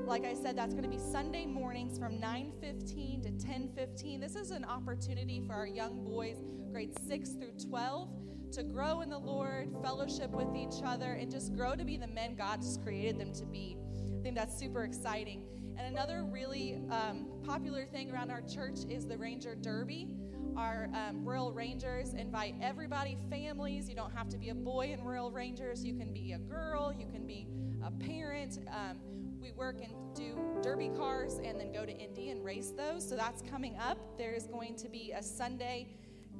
like 0.07 0.25
I 0.25 0.35
said, 0.35 0.59
that's 0.59 0.75
going 0.75 0.83
to 0.83 0.91
be 0.91 0.99
Sunday 0.99 1.47
mornings 1.47 2.01
from 2.01 2.19
9:15 2.21 3.23
to 3.23 3.31
10:15. 3.31 4.21
This 4.21 4.35
is 4.35 4.51
an 4.51 4.65
opportunity 4.65 5.41
for 5.47 5.55
our 5.55 5.69
young 5.69 6.05
boys, 6.05 6.43
grades 6.73 7.01
6 7.07 7.31
through 7.35 7.53
12, 7.69 8.09
to 8.53 8.65
grow 8.65 9.03
in 9.03 9.11
the 9.11 9.19
Lord, 9.19 9.73
fellowship 9.83 10.31
with 10.31 10.55
each 10.57 10.83
other, 10.85 11.13
and 11.13 11.31
just 11.31 11.55
grow 11.55 11.77
to 11.77 11.85
be 11.85 11.97
the 11.97 12.09
men 12.09 12.35
God 12.35 12.57
has 12.57 12.77
created 12.83 13.21
them 13.21 13.33
to 13.35 13.47
be. 13.47 13.77
I 14.19 14.23
think 14.23 14.35
that's 14.35 14.59
super 14.59 14.83
exciting. 14.83 15.45
And 15.79 15.95
another 15.95 16.25
really 16.25 16.81
um, 16.91 17.27
popular 17.45 17.87
thing 17.87 18.11
around 18.11 18.31
our 18.31 18.43
church 18.43 18.81
is 18.91 19.07
the 19.07 19.17
Ranger 19.17 19.55
Derby. 19.55 20.09
Our 20.57 20.89
um, 20.93 21.25
Royal 21.25 21.53
Rangers 21.53 22.15
invite 22.15 22.57
everybody, 22.61 23.17
families. 23.31 23.89
You 23.89 23.95
don't 23.95 24.13
have 24.13 24.29
to 24.31 24.39
be 24.39 24.49
a 24.49 24.55
boy 24.55 24.93
in 24.93 25.05
Royal 25.05 25.31
Rangers. 25.31 25.85
You 25.85 25.95
can 25.95 26.13
be 26.13 26.33
a 26.33 26.39
girl. 26.39 26.93
You 26.93 27.07
can 27.07 27.27
be 27.27 27.47
a 27.85 27.93
parent. 27.93 28.59
Um, 28.69 28.99
we 29.41 29.53
work 29.53 29.77
and 29.81 29.93
do 30.17 30.37
derby 30.63 30.91
cars 30.97 31.39
and 31.43 31.61
then 31.61 31.73
go 31.73 31.87
to 31.87 31.93
Indy 31.93 32.31
and 32.31 32.45
race 32.45 32.73
those. 32.77 33.09
So 33.09 33.15
that's 33.15 33.41
coming 33.43 33.77
up. 33.77 34.19
There 34.19 34.33
is 34.33 34.49
going 34.49 34.75
to 34.77 34.89
be 34.89 35.13
a 35.17 35.23
Sunday 35.23 35.87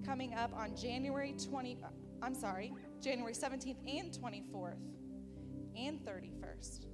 coming 0.05 0.35
up 0.35 0.53
on 0.53 0.75
January 0.77 1.35
20, 1.49 1.79
I'm 2.23 2.35
sorry, 2.35 2.73
January 3.01 3.35
17th 3.35 3.77
and 3.87 4.13
24th 4.13 4.79
and 5.77 6.01
31st. 6.05 6.87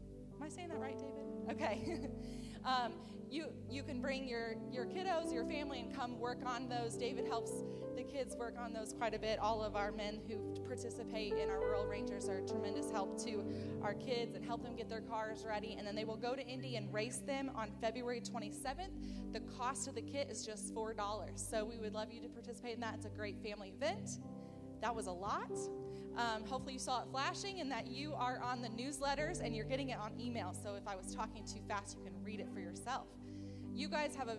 I 0.45 0.49
saying 0.51 0.69
that 0.69 0.79
right, 0.79 0.99
David? 0.99 1.25
Okay. 1.53 2.11
um, 2.65 2.93
you 3.31 3.47
you 3.71 3.83
can 3.83 4.01
bring 4.01 4.29
your 4.29 4.57
your 4.71 4.85
kiddos, 4.85 5.33
your 5.33 5.45
family, 5.47 5.81
and 5.81 5.95
come 5.95 6.19
work 6.19 6.41
on 6.45 6.69
those. 6.69 6.97
David 6.97 7.27
helps 7.27 7.51
the 7.97 8.03
kids 8.03 8.37
work 8.37 8.55
on 8.59 8.73
those 8.73 8.93
quite 8.93 9.15
a 9.15 9.19
bit. 9.19 9.39
All 9.39 9.63
of 9.63 9.75
our 9.75 9.91
men 9.91 10.21
who 10.29 10.37
participate 10.67 11.33
in 11.35 11.49
our 11.49 11.61
Royal 11.61 11.87
Rangers 11.87 12.29
are 12.29 12.43
tremendous 12.43 12.91
help 12.91 13.19
to 13.25 13.43
our 13.83 13.95
kids 13.95 14.35
and 14.35 14.45
help 14.45 14.63
them 14.63 14.77
get 14.77 14.91
their 14.91 15.01
cars 15.01 15.45
ready. 15.49 15.77
And 15.79 15.87
then 15.87 15.95
they 15.95 16.05
will 16.05 16.17
go 16.17 16.35
to 16.35 16.47
Indy 16.47 16.77
and 16.77 16.93
race 16.93 17.23
them 17.27 17.51
on 17.55 17.71
February 17.81 18.21
27th. 18.21 19.33
The 19.33 19.41
cost 19.41 19.89
of 19.89 19.95
the 19.95 20.03
kit 20.03 20.29
is 20.31 20.45
just 20.45 20.75
four 20.75 20.93
dollars. 20.93 21.47
So 21.51 21.65
we 21.65 21.79
would 21.79 21.95
love 21.95 22.13
you 22.13 22.21
to 22.21 22.29
participate 22.29 22.75
in 22.75 22.81
that. 22.81 22.97
It's 22.97 23.07
a 23.07 23.11
great 23.11 23.43
family 23.43 23.73
event. 23.75 24.19
That 24.83 24.95
was 24.95 25.07
a 25.07 25.13
lot. 25.13 25.53
Um, 26.17 26.45
hopefully, 26.47 26.75
you 26.75 26.79
saw 26.79 27.03
it 27.03 27.09
flashing 27.11 27.61
and 27.61 27.71
that 27.71 27.89
you 27.89 28.15
are 28.15 28.41
on 28.43 28.63
the 28.63 28.69
newsletters 28.69 29.41
and 29.45 29.55
you're 29.55 29.65
getting 29.65 29.89
it 29.91 29.99
on 29.99 30.13
email. 30.21 30.55
So, 30.63 30.75
if 30.75 30.87
I 30.87 30.97
was 30.97 31.15
talking 31.15 31.45
too 31.45 31.61
fast, 31.69 31.97
you 31.97 32.05
can 32.05 32.13
read 32.23 32.41
it 32.41 32.49
for 32.55 32.61
yourself. 32.61 33.07
You 33.75 33.89
guys 33.89 34.15
have 34.15 34.29
a 34.29 34.33